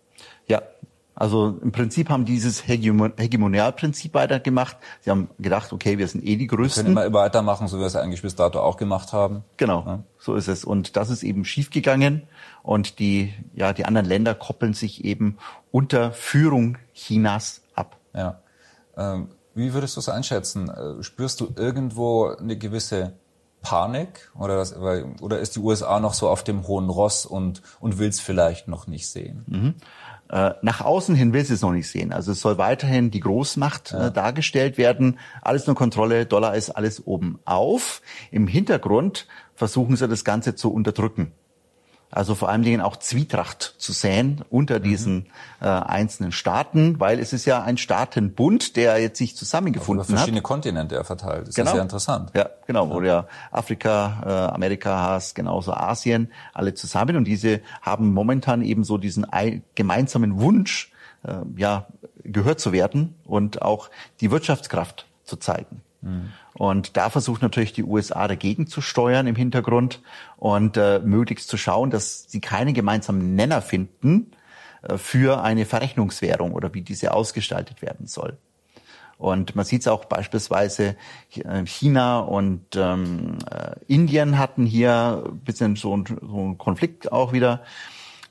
Ja, 0.47 0.62
also 1.18 1.58
im 1.62 1.72
Prinzip 1.72 2.10
haben 2.10 2.25
dieses 2.25 2.68
Hegemonialprinzip 2.68 4.14
weitergemacht. 4.14 4.76
Sie 5.00 5.10
haben 5.10 5.28
gedacht, 5.40 5.72
okay, 5.72 5.98
wir 5.98 6.06
sind 6.06 6.25
eh 6.25 6.37
die 6.37 6.46
Größten. 6.46 6.87
Wir 6.87 6.94
können 6.94 7.06
immer 7.08 7.18
weitermachen, 7.18 7.66
so 7.66 7.76
wie 7.76 7.80
wir 7.80 7.87
es 7.88 7.96
eigentlich 7.96 8.22
bis 8.22 8.37
dato 8.37 8.60
auch 8.60 8.76
gemacht 8.76 9.12
haben. 9.12 9.42
Genau, 9.56 9.82
ja. 9.84 10.02
so 10.20 10.37
ist 10.37 10.46
es. 10.46 10.64
Und 10.64 10.97
das 10.97 11.10
ist 11.10 11.25
eben 11.25 11.45
schiefgegangen. 11.45 12.23
Und 12.62 13.00
die, 13.00 13.34
ja, 13.52 13.73
die 13.73 13.84
anderen 13.84 14.06
Länder 14.06 14.36
koppeln 14.36 14.75
sich 14.75 15.04
eben 15.04 15.38
unter 15.73 16.12
Führung 16.12 16.78
Chinas 16.95 17.62
ab. 17.75 17.97
Ja. 18.14 18.40
Ähm, 18.97 19.30
wie 19.56 19.75
würdest 19.75 19.97
du 19.97 20.00
es 20.00 20.08
einschätzen? 20.08 20.69
Äh, 20.69 21.02
spürst 21.02 21.40
du 21.40 21.52
irgendwo 21.56 22.28
eine 22.28 22.56
gewisse 22.56 23.14
Panik 23.62 24.30
oder, 24.38 24.56
das, 24.56 24.76
oder 24.76 25.38
ist 25.38 25.56
die 25.56 25.60
USA 25.60 26.00
noch 26.00 26.14
so 26.14 26.28
auf 26.28 26.44
dem 26.44 26.66
hohen 26.66 26.88
Ross 26.88 27.26
und, 27.26 27.62
und 27.80 27.99
will 27.99 28.08
es 28.08 28.21
vielleicht 28.21 28.68
noch 28.68 28.86
nicht 28.86 29.08
sehen? 29.08 29.44
Mhm. 29.47 29.75
Äh, 30.30 30.54
nach 30.60 30.82
außen 30.82 31.14
hin 31.14 31.32
will 31.32 31.44
sie 31.44 31.54
es 31.54 31.62
noch 31.62 31.73
nicht 31.73 31.88
sehen. 31.88 32.12
Also 32.12 32.32
es 32.32 32.40
soll 32.40 32.58
weiterhin 32.58 33.10
die 33.10 33.21
Großmacht 33.21 33.92
äh, 33.92 33.97
ja. 33.97 34.06
äh, 34.08 34.12
dargestellt 34.12 34.76
werden. 34.76 35.18
Alles 35.42 35.66
nur 35.66 35.75
Kontrolle, 35.75 36.26
Dollar 36.26 36.54
ist 36.54 36.71
alles 36.71 37.06
oben 37.06 37.38
auf. 37.44 38.02
Im 38.30 38.47
Hintergrund 38.47 39.26
versuchen 39.54 39.97
sie 39.97 40.06
das 40.06 40.25
Ganze 40.25 40.54
zu 40.54 40.73
unterdrücken. 40.73 41.32
Also 42.10 42.34
vor 42.34 42.49
allen 42.49 42.62
Dingen 42.62 42.80
auch 42.80 42.97
Zwietracht 42.97 43.75
zu 43.76 43.92
säen 43.92 44.42
unter 44.49 44.78
mhm. 44.78 44.82
diesen 44.82 45.26
äh, 45.60 45.66
einzelnen 45.66 46.32
Staaten, 46.32 46.99
weil 46.99 47.18
es 47.18 47.32
ist 47.32 47.44
ja 47.44 47.62
ein 47.62 47.76
Staatenbund, 47.76 48.76
der 48.76 48.99
jetzt 48.99 49.18
sich 49.18 49.36
zusammengefunden 49.36 50.00
also 50.00 50.12
verschiedene 50.14 50.38
hat. 50.38 50.49
verschiedene 50.49 50.86
Kontinente 50.86 50.97
er 50.97 51.04
verteilt. 51.04 51.49
Das 51.49 51.54
genau. 51.54 51.71
ist 51.71 51.75
sehr 51.75 51.82
interessant. 51.82 52.30
Ja, 52.34 52.49
genau, 52.66 52.88
wo 52.88 53.02
ja 53.02 53.26
Afrika, 53.50 54.23
äh, 54.25 54.54
Amerika 54.54 55.02
hast, 55.10 55.34
genauso 55.34 55.73
Asien, 55.73 56.32
alle 56.54 56.73
zusammen. 56.75 57.16
Und 57.16 57.25
diese 57.25 57.60
haben 57.82 58.12
momentan 58.14 58.62
eben 58.62 58.84
so 58.84 58.97
diesen 58.97 59.26
gemeinsamen 59.75 60.40
Wunsch, 60.40 60.90
äh, 61.25 61.34
ja, 61.56 61.86
gehört 62.25 62.60
zu 62.60 62.73
werden 62.73 63.14
und 63.25 63.62
auch 63.62 63.90
die 64.21 64.30
Wirtschaftskraft 64.30 65.06
zu 65.25 65.36
zeigen. 65.36 65.82
Mhm. 66.00 66.32
Und 66.54 66.97
da 66.97 67.11
versucht 67.11 67.43
natürlich 67.43 67.73
die 67.73 67.84
USA 67.84 68.28
dagegen 68.28 68.67
zu 68.67 68.80
steuern 68.80 69.26
im 69.26 69.37
Hintergrund 69.37 70.00
und 70.37 70.76
äh, 70.76 71.00
möglichst 71.00 71.49
zu 71.49 71.56
schauen, 71.56 71.91
dass 71.91 72.25
sie 72.28 72.41
keine 72.41 72.73
gemeinsamen 72.73 73.34
Nenner 73.34 73.63
finden 73.63 74.32
äh, 74.82 74.97
für 74.97 75.43
eine 75.43 75.65
Verrechnungswährung 75.65 76.52
oder 76.52 76.75
wie 76.75 76.82
diese 76.82 77.13
ausgestaltet 77.13 77.82
werden 77.82 78.06
soll. 78.06 78.39
Und 79.19 79.56
man 79.56 79.65
sieht 79.65 79.80
es 79.80 79.89
auch 79.89 80.04
beispielsweise, 80.04 80.97
äh, 81.34 81.67
China 81.67 82.21
und 82.21 82.76
ähm, 82.76 83.39
äh, 83.50 83.75
Indien 83.89 84.39
hatten 84.39 84.65
hier 84.65 85.25
ein 85.26 85.41
bisschen 85.41 85.75
so, 85.75 85.97
ein, 85.97 86.04
so 86.06 86.39
einen 86.39 86.58
Konflikt 86.58 87.11
auch 87.11 87.32
wieder. 87.32 87.63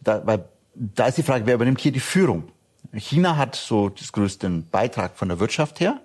Da, 0.01 0.25
weil, 0.25 0.45
da 0.73 1.07
ist 1.07 1.17
die 1.17 1.23
Frage, 1.23 1.45
wer 1.45 1.55
übernimmt 1.55 1.81
hier 1.81 1.91
die 1.91 1.99
Führung? 1.99 2.51
China 2.93 3.35
hat 3.35 3.55
so 3.55 3.89
das 3.89 4.13
größten 4.13 4.69
Beitrag 4.69 5.17
von 5.17 5.27
der 5.27 5.41
Wirtschaft 5.41 5.81
her 5.81 5.99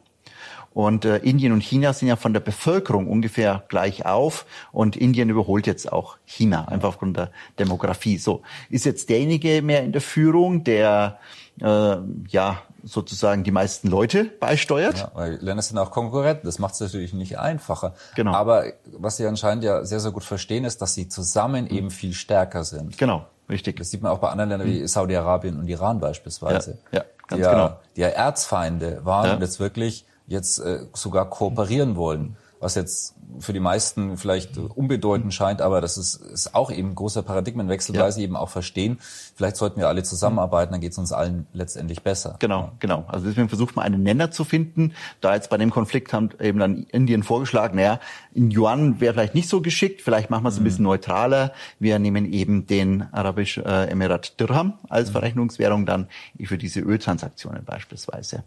und 0.75 1.05
äh, 1.05 1.19
Indien 1.19 1.53
und 1.53 1.63
China 1.63 1.93
sind 1.93 2.09
ja 2.09 2.17
von 2.17 2.33
der 2.33 2.41
Bevölkerung 2.41 3.07
ungefähr 3.09 3.65
gleich 3.69 4.07
auf 4.07 4.47
und 4.73 4.97
Indien 4.97 5.29
überholt 5.31 5.67
jetzt 5.67 5.93
auch 5.93 6.17
China, 6.25 6.67
einfach 6.69 6.89
aufgrund 6.89 7.17
der 7.17 7.31
Demografie. 7.59 8.19
So, 8.19 8.43
ist 8.71 8.85
jetzt 8.85 9.09
derjenige 9.09 9.63
mehr 9.63 9.83
in 9.83 9.93
der 9.93 10.01
Führung, 10.01 10.65
der 10.65 11.19
äh, 11.61 11.97
ja 12.29 12.63
sozusagen 12.85 13.45
die 13.45 13.51
meisten 13.51 13.89
Leute 13.89 14.25
beisteuert. 14.25 14.99
Ja, 14.99 15.11
weil 15.15 15.35
Länder 15.37 15.63
sind 15.63 15.79
auch 15.79 15.91
Konkurrenten, 15.91 16.47
das 16.47 16.59
macht 16.59 16.75
es 16.75 16.81
natürlich 16.81 17.13
nicht 17.13 17.39
einfacher. 17.39 17.95
Genau. 18.17 18.33
Aber 18.33 18.65
was 18.93 19.17
sie 19.17 19.27
anscheinend 19.27 19.65
ja 19.65 19.85
sehr, 19.85 20.01
sehr 20.01 20.11
gut 20.11 20.25
verstehen, 20.25 20.65
ist, 20.65 20.83
dass 20.83 20.95
sie 20.95 21.09
zusammen 21.09 21.69
eben 21.69 21.91
viel 21.91 22.13
stärker 22.13 22.65
sind. 22.65 22.99
Genau, 22.99 23.27
richtig. 23.49 23.77
Das 23.77 23.91
sieht 23.91 24.03
man 24.03 24.11
auch 24.11 24.19
bei 24.19 24.31
anderen 24.31 24.51
Ländern 24.51 24.69
wie 24.69 24.81
mhm. 24.81 24.87
Saudi-Arabien 24.87 25.59
und 25.59 25.69
Iran 25.69 26.01
beispielsweise. 26.01 26.79
Ja, 26.91 26.99
ja 26.99 27.05
ganz 27.29 27.39
die 27.39 27.43
ja, 27.43 27.53
genau. 27.53 27.81
Die 27.97 28.01
ja 28.01 28.09
Erzfeinde 28.09 29.05
waren 29.05 29.27
ja. 29.27 29.39
jetzt 29.39 29.61
wirklich 29.61 30.07
jetzt 30.33 30.59
äh, 30.59 30.87
sogar 30.93 31.31
kooperieren 31.31 31.97
wollen 31.97 32.37
was 32.63 32.77
jetzt 32.77 33.17
für 33.41 33.53
die 33.53 33.61
meisten 33.61 34.17
vielleicht 34.17 34.57
unbedeutend 34.57 35.35
scheint, 35.35 35.61
aber 35.61 35.81
das 35.81 35.99
ist, 35.99 36.15
ist 36.15 36.55
auch 36.55 36.71
eben 36.71 36.91
ein 36.91 36.95
großer 36.95 37.23
Paradigmenwechsel, 37.23 37.95
ja. 37.97 38.03
weil 38.03 38.13
sie 38.13 38.23
eben 38.23 38.37
auch 38.37 38.51
verstehen, 38.51 38.99
vielleicht 39.35 39.57
sollten 39.57 39.81
wir 39.81 39.89
alle 39.89 40.05
zusammenarbeiten, 40.05 40.71
dann 40.71 40.81
geht 40.81 40.93
es 40.93 40.99
uns 40.99 41.13
allen 41.13 41.49
letztendlich 41.53 42.03
besser. 42.03 42.37
Genau, 42.39 42.61
ja. 42.61 42.73
genau. 42.79 43.05
Also 43.09 43.27
deswegen 43.27 43.49
versucht 43.49 43.75
man 43.75 43.85
einen 43.85 44.05
Nenner 44.05 44.31
zu 44.31 44.45
finden. 44.45 44.93
Da 45.21 45.35
jetzt 45.35 45.51
bei 45.51 45.57
dem 45.59 45.71
Konflikt 45.71 46.13
haben 46.13 46.31
eben 46.41 46.61
dann 46.61 46.85
Indien 46.93 47.25
vorgeschlagen, 47.25 47.77
naja, 47.77 47.99
in 48.33 48.53
Yuan 48.53 49.01
wäre 49.01 49.15
vielleicht 49.15 49.35
nicht 49.35 49.49
so 49.49 49.61
geschickt, 49.61 50.01
vielleicht 50.01 50.31
machen 50.31 50.45
wir 50.45 50.51
es 50.51 50.57
ein 50.57 50.61
mhm. 50.61 50.65
bisschen 50.65 50.85
neutraler. 50.85 51.53
Wir 51.81 51.99
nehmen 51.99 52.33
eben 52.33 52.69
den 52.69 53.13
Arabisch 53.13 53.59
äh, 53.59 53.91
Emirat 53.91 54.39
Dirham 54.39 54.75
als 54.89 55.09
mhm. 55.09 55.13
Verrechnungswährung 55.15 55.85
dann 55.85 56.07
für 56.45 56.59
diese 56.59 56.79
Öltransaktionen 56.79 57.65
beispielsweise. 57.65 58.45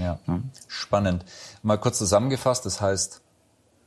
Ja. 0.00 0.18
ja. 0.26 0.40
Spannend. 0.68 1.24
Mal 1.62 1.76
kurz 1.78 1.98
zusammengefasst, 1.98 2.66
das 2.66 2.80
heißt, 2.80 3.20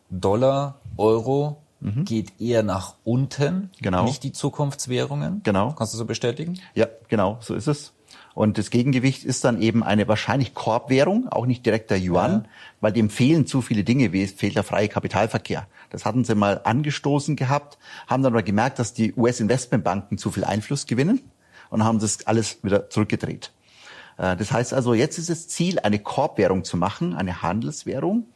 Dollar, 0.09 0.79
Euro 0.97 1.61
geht 1.81 2.41
eher 2.41 2.61
nach 2.61 2.95
unten, 3.05 3.69
Genau. 3.81 4.03
nicht 4.03 4.23
die 4.23 4.33
Zukunftswährungen. 4.33 5.41
Genau. 5.43 5.71
Kannst 5.71 5.93
du 5.93 5.97
so 5.97 6.03
bestätigen? 6.05 6.59
Ja, 6.73 6.87
genau, 7.07 7.37
so 7.39 7.55
ist 7.55 7.67
es. 7.67 7.93
Und 8.35 8.57
das 8.57 8.69
Gegengewicht 8.69 9.23
ist 9.23 9.45
dann 9.45 9.61
eben 9.61 9.81
eine 9.83 10.07
wahrscheinlich 10.09 10.53
Korbwährung, 10.53 11.29
auch 11.29 11.45
nicht 11.45 11.65
direkt 11.65 11.89
der 11.89 11.97
Yuan, 11.99 12.31
Ja. 12.31 12.43
weil 12.81 12.91
dem 12.91 13.09
fehlen 13.09 13.47
zu 13.47 13.61
viele 13.61 13.83
Dinge, 13.85 14.11
wie 14.11 14.23
es 14.23 14.31
fehlt 14.33 14.55
der 14.55 14.63
freie 14.63 14.89
Kapitalverkehr. 14.89 15.67
Das 15.89 16.03
hatten 16.05 16.25
sie 16.25 16.35
mal 16.35 16.59
angestoßen 16.63 17.35
gehabt, 17.37 17.77
haben 18.07 18.23
dann 18.23 18.33
aber 18.33 18.43
gemerkt, 18.43 18.77
dass 18.79 18.93
die 18.93 19.13
US-Investmentbanken 19.15 20.17
zu 20.17 20.31
viel 20.31 20.43
Einfluss 20.43 20.85
gewinnen 20.85 21.21
und 21.69 21.83
haben 21.85 21.99
das 21.99 22.27
alles 22.27 22.61
wieder 22.63 22.89
zurückgedreht. 22.89 23.51
Äh, 24.19 24.35
Das 24.35 24.51
heißt 24.51 24.73
also, 24.73 24.93
jetzt 24.93 25.17
ist 25.17 25.29
das 25.29 25.47
Ziel, 25.47 25.79
eine 25.79 25.99
Korbwährung 25.99 26.63
zu 26.63 26.77
machen, 26.77 27.15
eine 27.15 27.41
Handelswährung. 27.41 28.27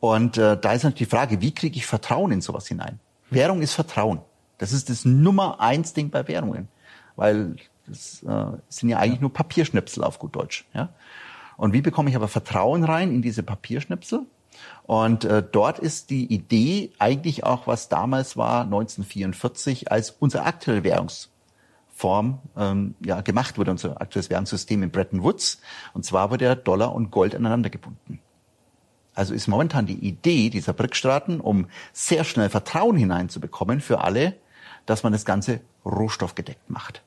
Und 0.00 0.36
äh, 0.36 0.58
da 0.58 0.72
ist 0.72 0.82
natürlich 0.82 1.08
die 1.08 1.16
Frage, 1.16 1.40
wie 1.40 1.54
kriege 1.54 1.76
ich 1.76 1.86
Vertrauen 1.86 2.32
in 2.32 2.40
sowas 2.40 2.66
hinein? 2.66 2.98
Währung 3.30 3.62
ist 3.62 3.74
Vertrauen. 3.74 4.20
Das 4.58 4.72
ist 4.72 4.90
das 4.90 5.04
Nummer 5.04 5.60
eins 5.60 5.94
Ding 5.94 6.10
bei 6.10 6.26
Währungen, 6.26 6.68
weil 7.16 7.56
das 7.86 8.22
äh, 8.22 8.58
sind 8.68 8.88
ja 8.88 8.98
eigentlich 8.98 9.20
nur 9.20 9.32
Papierschnipsel 9.32 10.04
auf 10.04 10.18
gut 10.18 10.36
Deutsch. 10.36 10.66
Ja? 10.74 10.90
Und 11.56 11.72
wie 11.72 11.80
bekomme 11.80 12.10
ich 12.10 12.16
aber 12.16 12.28
Vertrauen 12.28 12.84
rein 12.84 13.10
in 13.12 13.22
diese 13.22 13.42
Papierschnipsel? 13.42 14.26
Und 14.84 15.24
äh, 15.24 15.42
dort 15.42 15.78
ist 15.78 16.10
die 16.10 16.26
Idee 16.32 16.90
eigentlich 16.98 17.44
auch, 17.44 17.66
was 17.66 17.88
damals 17.88 18.36
war, 18.36 18.64
1944, 18.64 19.92
als 19.92 20.10
unsere 20.10 20.44
aktuelle 20.44 20.84
Währungsform 22.00 22.38
ähm, 22.56 22.94
ja, 23.04 23.20
gemacht 23.20 23.58
wurde, 23.58 23.70
unser 23.70 24.00
aktuelles 24.00 24.30
Währungssystem 24.30 24.82
in 24.82 24.90
Bretton 24.90 25.22
Woods. 25.22 25.60
Und 25.94 26.04
zwar 26.04 26.30
wurde 26.30 26.44
ja 26.46 26.54
Dollar 26.54 26.94
und 26.94 27.10
Gold 27.10 27.34
aneinander 27.34 27.70
gebunden. 27.70 28.20
Also 29.14 29.34
ist 29.34 29.48
momentan 29.48 29.86
die 29.86 29.98
Idee 29.98 30.50
dieser 30.50 30.72
BRIC-Staaten, 30.72 31.40
um 31.40 31.66
sehr 31.92 32.24
schnell 32.24 32.48
Vertrauen 32.48 32.96
hineinzubekommen 32.96 33.80
für 33.80 34.02
alle, 34.02 34.34
dass 34.86 35.02
man 35.02 35.12
das 35.12 35.24
Ganze 35.24 35.60
rohstoffgedeckt 35.84 36.70
macht. 36.70 37.02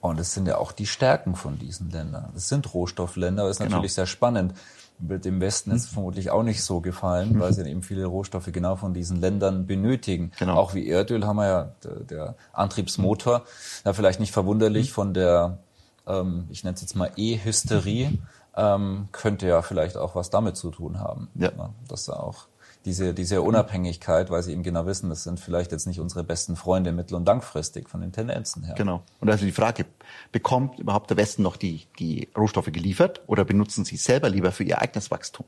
Und 0.00 0.20
es 0.20 0.34
sind 0.34 0.46
ja 0.46 0.58
auch 0.58 0.72
die 0.72 0.86
Stärken 0.86 1.34
von 1.34 1.58
diesen 1.58 1.90
Ländern. 1.90 2.32
Es 2.36 2.48
sind 2.48 2.74
Rohstoffländer, 2.74 3.48
ist 3.48 3.58
Genau. 3.58 3.70
natürlich 3.70 3.94
sehr 3.94 4.06
spannend. 4.06 4.52
Wird 4.98 5.24
dem 5.24 5.40
Westen 5.40 5.72
jetzt 5.72 5.88
vermutlich 5.88 6.30
auch 6.30 6.42
nicht 6.42 6.62
so 6.62 6.80
gefallen, 6.80 7.38
weil 7.40 7.52
sie 7.54 7.68
eben 7.68 7.82
viele 7.82 8.06
Rohstoffe 8.06 8.50
genau 8.52 8.76
von 8.76 8.94
diesen 8.94 9.20
Ländern 9.20 9.66
benötigen. 9.66 10.32
Genau. 10.38 10.54
Auch 10.54 10.74
wie 10.74 10.88
Erdöl 10.88 11.26
haben 11.26 11.36
wir 11.36 11.46
ja 11.46 11.72
der, 11.82 11.94
der 12.00 12.34
Antriebsmotor. 12.52 13.44
Ja, 13.84 13.92
vielleicht 13.92 14.20
nicht 14.20 14.32
verwunderlich 14.32 14.92
von 14.92 15.14
der, 15.14 15.58
ähm, 16.06 16.46
ich 16.50 16.64
nenne 16.64 16.74
es 16.74 16.80
jetzt 16.80 16.94
mal 16.94 17.10
E-Hysterie, 17.16 18.18
ähm, 18.56 19.08
könnte 19.12 19.46
ja 19.48 19.62
vielleicht 19.62 19.96
auch 19.96 20.14
was 20.14 20.30
damit 20.30 20.56
zu 20.56 20.70
tun 20.70 21.00
haben. 21.00 21.28
Ja. 21.34 21.50
dass 21.88 22.04
da 22.04 22.14
auch 22.14 22.46
diese, 22.84 23.14
diese 23.14 23.40
Unabhängigkeit, 23.40 24.30
weil 24.30 24.42
sie 24.42 24.52
eben 24.52 24.62
genau 24.62 24.84
wissen, 24.86 25.08
das 25.08 25.24
sind 25.24 25.40
vielleicht 25.40 25.72
jetzt 25.72 25.86
nicht 25.86 26.00
unsere 26.00 26.22
besten 26.22 26.54
Freunde 26.56 26.92
mittel- 26.92 27.14
und 27.14 27.26
langfristig 27.26 27.88
von 27.88 28.00
den 28.00 28.12
Tendenzen 28.12 28.64
her. 28.64 28.74
Genau. 28.74 29.02
Und 29.20 29.30
also 29.30 29.44
die 29.44 29.52
Frage, 29.52 29.86
bekommt 30.32 30.78
überhaupt 30.78 31.08
der 31.10 31.16
Westen 31.16 31.42
noch 31.42 31.56
die, 31.56 31.86
die 31.98 32.28
Rohstoffe 32.36 32.70
geliefert 32.72 33.22
oder 33.26 33.44
benutzen 33.44 33.84
sie 33.84 33.96
selber 33.96 34.28
lieber 34.28 34.52
für 34.52 34.64
ihr 34.64 34.80
eigenes 34.80 35.10
Wachstum? 35.10 35.46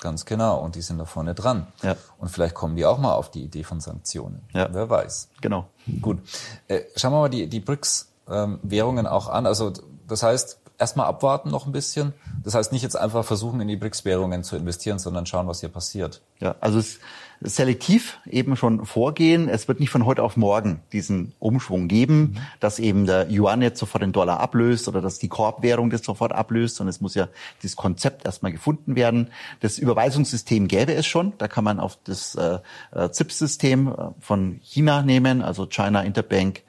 Ganz 0.00 0.24
genau. 0.24 0.60
Und 0.60 0.74
die 0.74 0.82
sind 0.82 0.98
da 0.98 1.04
vorne 1.04 1.34
dran. 1.34 1.68
Ja. 1.82 1.96
Und 2.18 2.28
vielleicht 2.28 2.54
kommen 2.54 2.76
die 2.76 2.84
auch 2.84 2.98
mal 2.98 3.14
auf 3.14 3.30
die 3.30 3.44
Idee 3.44 3.62
von 3.62 3.80
Sanktionen. 3.80 4.42
Ja. 4.52 4.68
Wer 4.72 4.90
weiß. 4.90 5.28
Genau. 5.40 5.68
Gut. 6.00 6.18
Äh, 6.66 6.80
schauen 6.96 7.12
wir 7.12 7.20
mal 7.20 7.28
die, 7.28 7.46
die 7.46 7.60
BRICS-Währungen 7.60 9.06
auch 9.06 9.28
an. 9.28 9.46
Also 9.46 9.72
das 10.08 10.24
heißt, 10.24 10.58
erstmal 10.82 11.06
abwarten 11.06 11.50
noch 11.50 11.66
ein 11.66 11.72
bisschen. 11.72 12.12
Das 12.42 12.54
heißt 12.54 12.72
nicht 12.72 12.82
jetzt 12.82 12.96
einfach 12.96 13.24
versuchen, 13.24 13.60
in 13.60 13.68
die 13.68 13.76
BRICS-Währungen 13.76 14.42
zu 14.42 14.56
investieren, 14.56 14.98
sondern 14.98 15.26
schauen, 15.26 15.46
was 15.46 15.60
hier 15.60 15.68
passiert. 15.68 16.20
Ja, 16.40 16.56
also 16.60 16.78
es 16.78 16.98
selektiv 17.40 18.18
eben 18.26 18.56
schon 18.56 18.84
vorgehen. 18.84 19.48
Es 19.48 19.68
wird 19.68 19.80
nicht 19.80 19.90
von 19.90 20.06
heute 20.06 20.22
auf 20.22 20.36
morgen 20.36 20.80
diesen 20.92 21.34
Umschwung 21.38 21.88
geben, 21.88 22.38
dass 22.60 22.78
eben 22.78 23.06
der 23.06 23.28
Yuan 23.30 23.62
jetzt 23.62 23.78
sofort 23.78 24.02
den 24.02 24.12
Dollar 24.12 24.40
ablöst 24.40 24.88
oder 24.88 25.00
dass 25.00 25.18
die 25.18 25.28
Korbwährung 25.28 25.90
das 25.90 26.02
sofort 26.02 26.32
ablöst, 26.32 26.76
sondern 26.76 26.90
es 26.90 27.00
muss 27.00 27.14
ja 27.14 27.28
dieses 27.62 27.76
Konzept 27.76 28.24
erstmal 28.24 28.52
gefunden 28.52 28.96
werden. 28.96 29.28
Das 29.60 29.78
Überweisungssystem 29.78 30.68
gäbe 30.68 30.94
es 30.94 31.06
schon. 31.06 31.32
Da 31.38 31.48
kann 31.48 31.64
man 31.64 31.80
auf 31.80 31.98
das 32.04 32.34
äh, 32.34 32.58
äh, 32.92 33.10
ZIP-System 33.10 33.88
äh, 33.88 33.92
von 34.20 34.60
China 34.62 35.02
nehmen, 35.02 35.42
also 35.42 35.66
China 35.66 36.02
Interbank 36.02 36.62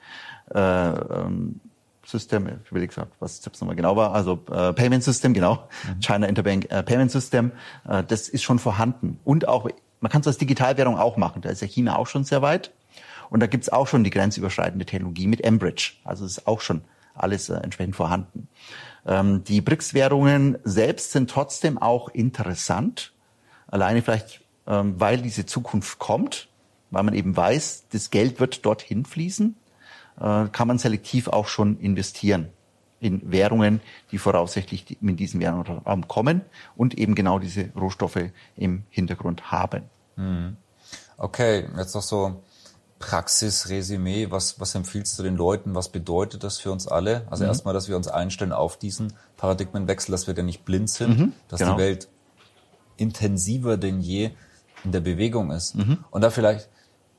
äh, 0.54 0.60
ähm, 0.60 1.60
System, 2.14 2.48
ich 2.64 2.72
will 2.72 2.86
gesagt, 2.86 3.12
was 3.18 3.40
ZIPS 3.40 3.60
nochmal 3.60 3.74
genau 3.76 3.96
war, 3.96 4.14
also 4.14 4.40
äh, 4.50 4.72
Payment 4.72 5.02
System, 5.02 5.34
genau, 5.34 5.68
China 6.00 6.28
Interbank 6.28 6.70
äh, 6.70 6.82
Payment 6.82 7.10
System, 7.10 7.50
äh, 7.88 8.04
das 8.04 8.28
ist 8.28 8.44
schon 8.44 8.60
vorhanden. 8.60 9.18
Und 9.24 9.48
auch, 9.48 9.68
man 10.00 10.12
kann 10.12 10.20
es 10.20 10.26
als 10.28 10.38
Digitalwährung 10.38 10.96
auch 10.96 11.16
machen, 11.16 11.42
da 11.42 11.50
ist 11.50 11.60
ja 11.60 11.66
China 11.66 11.96
auch 11.96 12.06
schon 12.06 12.24
sehr 12.24 12.40
weit. 12.40 12.72
Und 13.30 13.40
da 13.40 13.46
gibt's 13.46 13.68
auch 13.68 13.88
schon 13.88 14.04
die 14.04 14.10
grenzüberschreitende 14.10 14.86
Technologie 14.86 15.26
mit 15.26 15.44
Mbridge, 15.44 15.94
also 16.04 16.24
ist 16.24 16.46
auch 16.46 16.60
schon 16.60 16.82
alles 17.14 17.48
äh, 17.48 17.54
entsprechend 17.56 17.96
vorhanden. 17.96 18.48
Ähm, 19.06 19.42
die 19.44 19.60
BRICS-Währungen 19.60 20.58
selbst 20.62 21.12
sind 21.12 21.30
trotzdem 21.30 21.78
auch 21.78 22.08
interessant, 22.10 23.12
alleine 23.66 24.02
vielleicht, 24.02 24.42
ähm, 24.68 24.94
weil 24.98 25.20
diese 25.20 25.46
Zukunft 25.46 25.98
kommt, 25.98 26.48
weil 26.90 27.02
man 27.02 27.14
eben 27.14 27.36
weiß, 27.36 27.86
das 27.90 28.10
Geld 28.10 28.38
wird 28.38 28.64
dorthin 28.64 29.04
fließen 29.04 29.56
kann 30.16 30.68
man 30.68 30.78
selektiv 30.78 31.28
auch 31.28 31.48
schon 31.48 31.78
investieren 31.80 32.48
in 33.00 33.30
Währungen, 33.30 33.80
die 34.12 34.18
voraussichtlich 34.18 34.96
in 35.02 35.16
diesen 35.16 35.40
Währungsraum 35.40 36.08
kommen 36.08 36.42
und 36.76 36.96
eben 36.96 37.14
genau 37.14 37.38
diese 37.38 37.70
Rohstoffe 37.76 38.30
im 38.56 38.84
Hintergrund 38.90 39.50
haben. 39.50 39.84
Okay, 41.18 41.68
jetzt 41.76 41.94
noch 41.94 42.02
so 42.02 42.42
Praxisresümee. 42.98 44.30
Was, 44.30 44.60
was 44.60 44.74
empfiehlst 44.74 45.18
du 45.18 45.22
den 45.22 45.36
Leuten? 45.36 45.74
Was 45.74 45.90
bedeutet 45.90 46.42
das 46.42 46.58
für 46.58 46.72
uns 46.72 46.88
alle? 46.88 47.20
Mhm. 47.20 47.28
Also 47.28 47.44
erstmal, 47.44 47.74
dass 47.74 47.88
wir 47.88 47.96
uns 47.96 48.08
einstellen 48.08 48.52
auf 48.52 48.78
diesen 48.78 49.12
Paradigmenwechsel, 49.36 50.12
dass 50.12 50.26
wir 50.26 50.34
da 50.34 50.42
nicht 50.42 50.64
blind 50.64 50.88
sind, 50.88 51.18
Mhm, 51.18 51.32
dass 51.48 51.60
genau. 51.60 51.74
die 51.74 51.82
Welt 51.82 52.08
intensiver 52.96 53.76
denn 53.76 54.00
je 54.00 54.30
in 54.84 54.92
der 54.92 55.00
Bewegung 55.00 55.50
ist. 55.50 55.74
Mhm. 55.74 55.98
Und 56.10 56.22
da 56.22 56.30
vielleicht, 56.30 56.68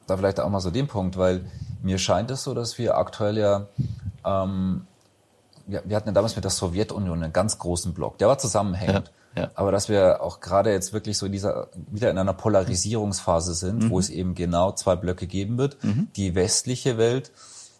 da 0.08 0.18
vielleicht 0.18 0.40
auch 0.40 0.50
mal 0.50 0.60
so 0.60 0.72
den 0.72 0.88
Punkt, 0.88 1.18
weil 1.18 1.46
mir 1.86 2.00
scheint 2.00 2.32
es 2.32 2.44
so, 2.44 2.54
dass 2.56 2.78
wir 2.80 2.98
aktuell 2.98 3.38
ja, 3.38 3.68
ähm, 4.26 4.88
wir, 5.68 5.84
wir 5.86 5.96
hatten 5.96 6.10
ja 6.10 6.14
damals 6.14 6.36
mit 6.36 6.44
der 6.44 6.52
Sowjetunion 6.52 7.24
einen 7.24 7.32
ganz 7.32 7.60
großen 7.60 7.94
Block, 7.94 8.18
der 8.18 8.28
war 8.28 8.40
zusammenhängend. 8.40 9.12
Ja, 9.36 9.44
ja. 9.44 9.52
Aber 9.54 9.72
dass 9.72 9.88
wir 9.88 10.22
auch 10.22 10.40
gerade 10.40 10.72
jetzt 10.72 10.94
wirklich 10.94 11.18
so 11.18 11.28
in 11.28 11.32
dieser, 11.32 11.68
wieder 11.92 12.10
in 12.10 12.18
einer 12.18 12.34
Polarisierungsphase 12.34 13.54
sind, 13.54 13.84
Mhm. 13.84 13.90
wo 13.92 14.00
es 14.00 14.10
eben 14.10 14.34
genau 14.34 14.72
zwei 14.72 14.96
Blöcke 14.96 15.28
geben 15.28 15.58
wird, 15.58 15.78
die 16.16 16.34
westliche 16.36 16.98
Welt 16.98 17.32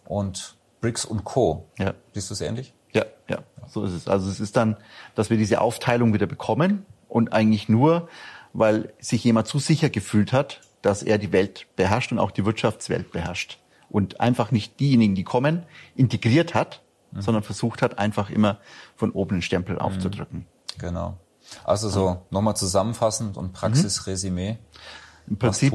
und 0.06 0.54
BRICS 0.80 1.04
und 1.04 1.24
Co. 1.24 1.66
Ja. 1.78 1.94
Siehst 2.14 2.30
du 2.30 2.34
es 2.34 2.40
ähnlich? 2.40 2.74
Ja, 2.92 3.04
ja, 3.28 3.38
so 3.66 3.84
ist 3.84 3.92
es. 3.92 4.06
Also 4.06 4.30
es 4.30 4.38
ist 4.38 4.56
dann, 4.56 4.76
dass 5.16 5.30
wir 5.30 5.36
diese 5.36 5.60
Aufteilung 5.60 6.14
wieder 6.14 6.26
bekommen 6.26 6.86
und 7.08 7.32
eigentlich 7.32 7.68
nur, 7.68 8.08
weil 8.52 8.92
sich 9.00 9.24
jemand 9.24 9.48
zu 9.48 9.58
sicher 9.58 9.90
gefühlt 9.90 10.32
hat, 10.32 10.60
dass 10.82 11.02
er 11.02 11.18
die 11.18 11.32
Welt 11.32 11.66
beherrscht 11.74 12.12
und 12.12 12.18
auch 12.20 12.30
die 12.30 12.44
Wirtschaftswelt 12.44 13.10
beherrscht 13.10 13.58
und 13.88 14.20
einfach 14.20 14.50
nicht 14.50 14.80
diejenigen, 14.80 15.14
die 15.14 15.24
kommen, 15.24 15.64
integriert 15.94 16.54
hat, 16.54 16.82
sondern 17.18 17.42
versucht 17.42 17.82
hat, 17.82 17.98
einfach 17.98 18.30
immer 18.30 18.58
von 18.96 19.10
oben 19.10 19.36
den 19.36 19.42
Stempel 19.42 19.78
aufzudrücken. 19.78 20.46
Genau. 20.78 21.16
Also 21.64 21.88
so 21.88 22.22
nochmal 22.30 22.56
zusammenfassend 22.56 23.36
und 23.36 23.52
Praxisresümee. 23.52 24.58
Im 25.28 25.38
Prinzip, 25.38 25.72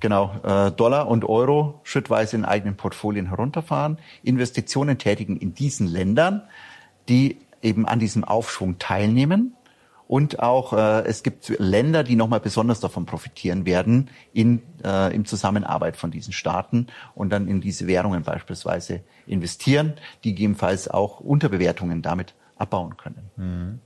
genau, 0.00 0.34
äh, 0.44 0.70
Dollar 0.70 1.08
und 1.08 1.24
Euro 1.24 1.80
schrittweise 1.82 2.36
in 2.36 2.44
eigenen 2.44 2.76
Portfolien 2.76 3.26
herunterfahren, 3.26 3.98
Investitionen 4.22 4.96
tätigen 4.96 5.36
in 5.36 5.54
diesen 5.54 5.86
Ländern, 5.86 6.42
die 7.08 7.38
eben 7.60 7.86
an 7.86 7.98
diesem 7.98 8.24
Aufschwung 8.24 8.78
teilnehmen. 8.78 9.54
Und 10.06 10.40
auch 10.40 10.72
äh, 10.74 11.04
es 11.06 11.22
gibt 11.22 11.48
Länder, 11.58 12.04
die 12.04 12.14
nochmal 12.14 12.40
besonders 12.40 12.80
davon 12.80 13.06
profitieren 13.06 13.64
werden 13.64 14.10
in 14.32 14.62
äh, 14.84 15.14
im 15.14 15.24
Zusammenarbeit 15.24 15.96
von 15.96 16.10
diesen 16.10 16.32
Staaten 16.32 16.88
und 17.14 17.30
dann 17.30 17.48
in 17.48 17.60
diese 17.62 17.86
Währungen 17.86 18.22
beispielsweise 18.22 19.00
investieren, 19.26 19.94
die 20.22 20.30
gegebenenfalls 20.30 20.88
auch 20.88 21.20
Unterbewertungen 21.20 22.02
damit 22.02 22.34
abbauen 22.56 22.96
können. 22.98 23.80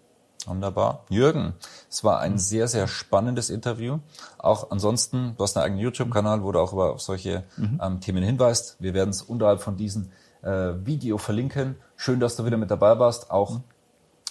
Wunderbar. 0.47 1.05
Jürgen, 1.09 1.55
es 1.91 2.05
war 2.05 2.19
Mhm. 2.19 2.25
ein 2.33 2.39
sehr, 2.39 2.69
sehr 2.69 2.89
spannendes 2.89 3.51
Interview. 3.51 3.99
Auch 4.39 4.71
ansonsten, 4.71 5.35
du 5.37 5.43
hast 5.45 5.57
einen 5.57 5.65
eigenen 5.67 5.83
YouTube-Kanal, 5.83 6.43
wo 6.43 6.53
du 6.53 6.59
auch 6.61 6.73
über 6.73 6.99
solche 6.99 7.45
Mhm. 7.57 7.81
ähm, 7.83 8.01
Themen 8.01 8.23
hinweist. 8.23 8.77
Wir 8.81 8.95
werden 8.95 9.11
es 9.11 9.23
unterhalb 9.23 9.61
von 9.61 9.77
diesem 9.77 10.11
äh, 10.43 10.75
Video 10.87 11.19
verlinken. 11.19 11.75
Schön, 11.97 12.21
dass 12.21 12.37
du 12.37 12.45
wieder 12.47 12.57
mit 12.57 12.71
dabei 12.71 12.99
warst. 12.99 13.31
Auch 13.31 13.55
Mhm. 13.55 13.63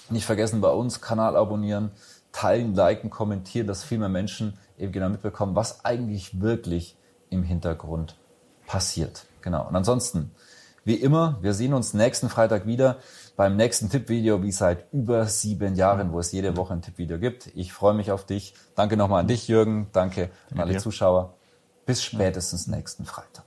Nicht 0.10 0.26
vergessen, 0.26 0.62
bei 0.62 0.70
uns 0.70 1.02
Kanal 1.02 1.36
abonnieren, 1.36 1.92
teilen, 2.32 2.76
liken, 2.76 3.10
kommentieren, 3.10 3.68
dass 3.68 3.84
viel 3.84 3.98
mehr 3.98 4.10
Menschen 4.10 4.58
eben 4.78 4.92
genau 4.92 5.10
mitbekommen, 5.10 5.56
was 5.56 5.86
eigentlich 5.86 6.42
wirklich 6.42 6.96
im 7.30 7.44
Hintergrund 7.44 8.16
passiert. 8.66 9.26
Genau. 9.42 9.68
Und 9.68 9.76
ansonsten, 9.76 10.32
wie 10.84 10.96
immer, 10.96 11.38
wir 11.42 11.54
sehen 11.54 11.74
uns 11.74 11.94
nächsten 11.94 12.30
Freitag 12.30 12.66
wieder 12.66 12.98
beim 13.36 13.56
nächsten 13.56 13.90
Tippvideo, 13.90 14.44
wie 14.44 14.52
seit 14.52 14.92
über 14.92 15.26
sieben 15.26 15.76
Jahren, 15.76 16.12
wo 16.12 16.20
es 16.20 16.32
jede 16.32 16.58
Woche 16.58 16.74
ein 16.74 16.82
Tippvideo 16.82 17.20
gibt. 17.20 17.48
Ich 17.56 17.74
freue 17.74 17.94
mich 17.94 18.12
auf 18.12 18.26
dich. 18.26 18.54
Danke 18.76 18.98
nochmal 18.98 19.22
an 19.22 19.28
dich, 19.28 19.48
Jürgen. 19.48 19.88
Danke 19.94 20.30
an 20.52 20.60
alle 20.60 20.74
dir. 20.74 20.80
Zuschauer. 20.80 21.34
Bis 21.86 22.04
spätestens 22.04 22.68
nächsten 22.68 23.06
Freitag. 23.06 23.47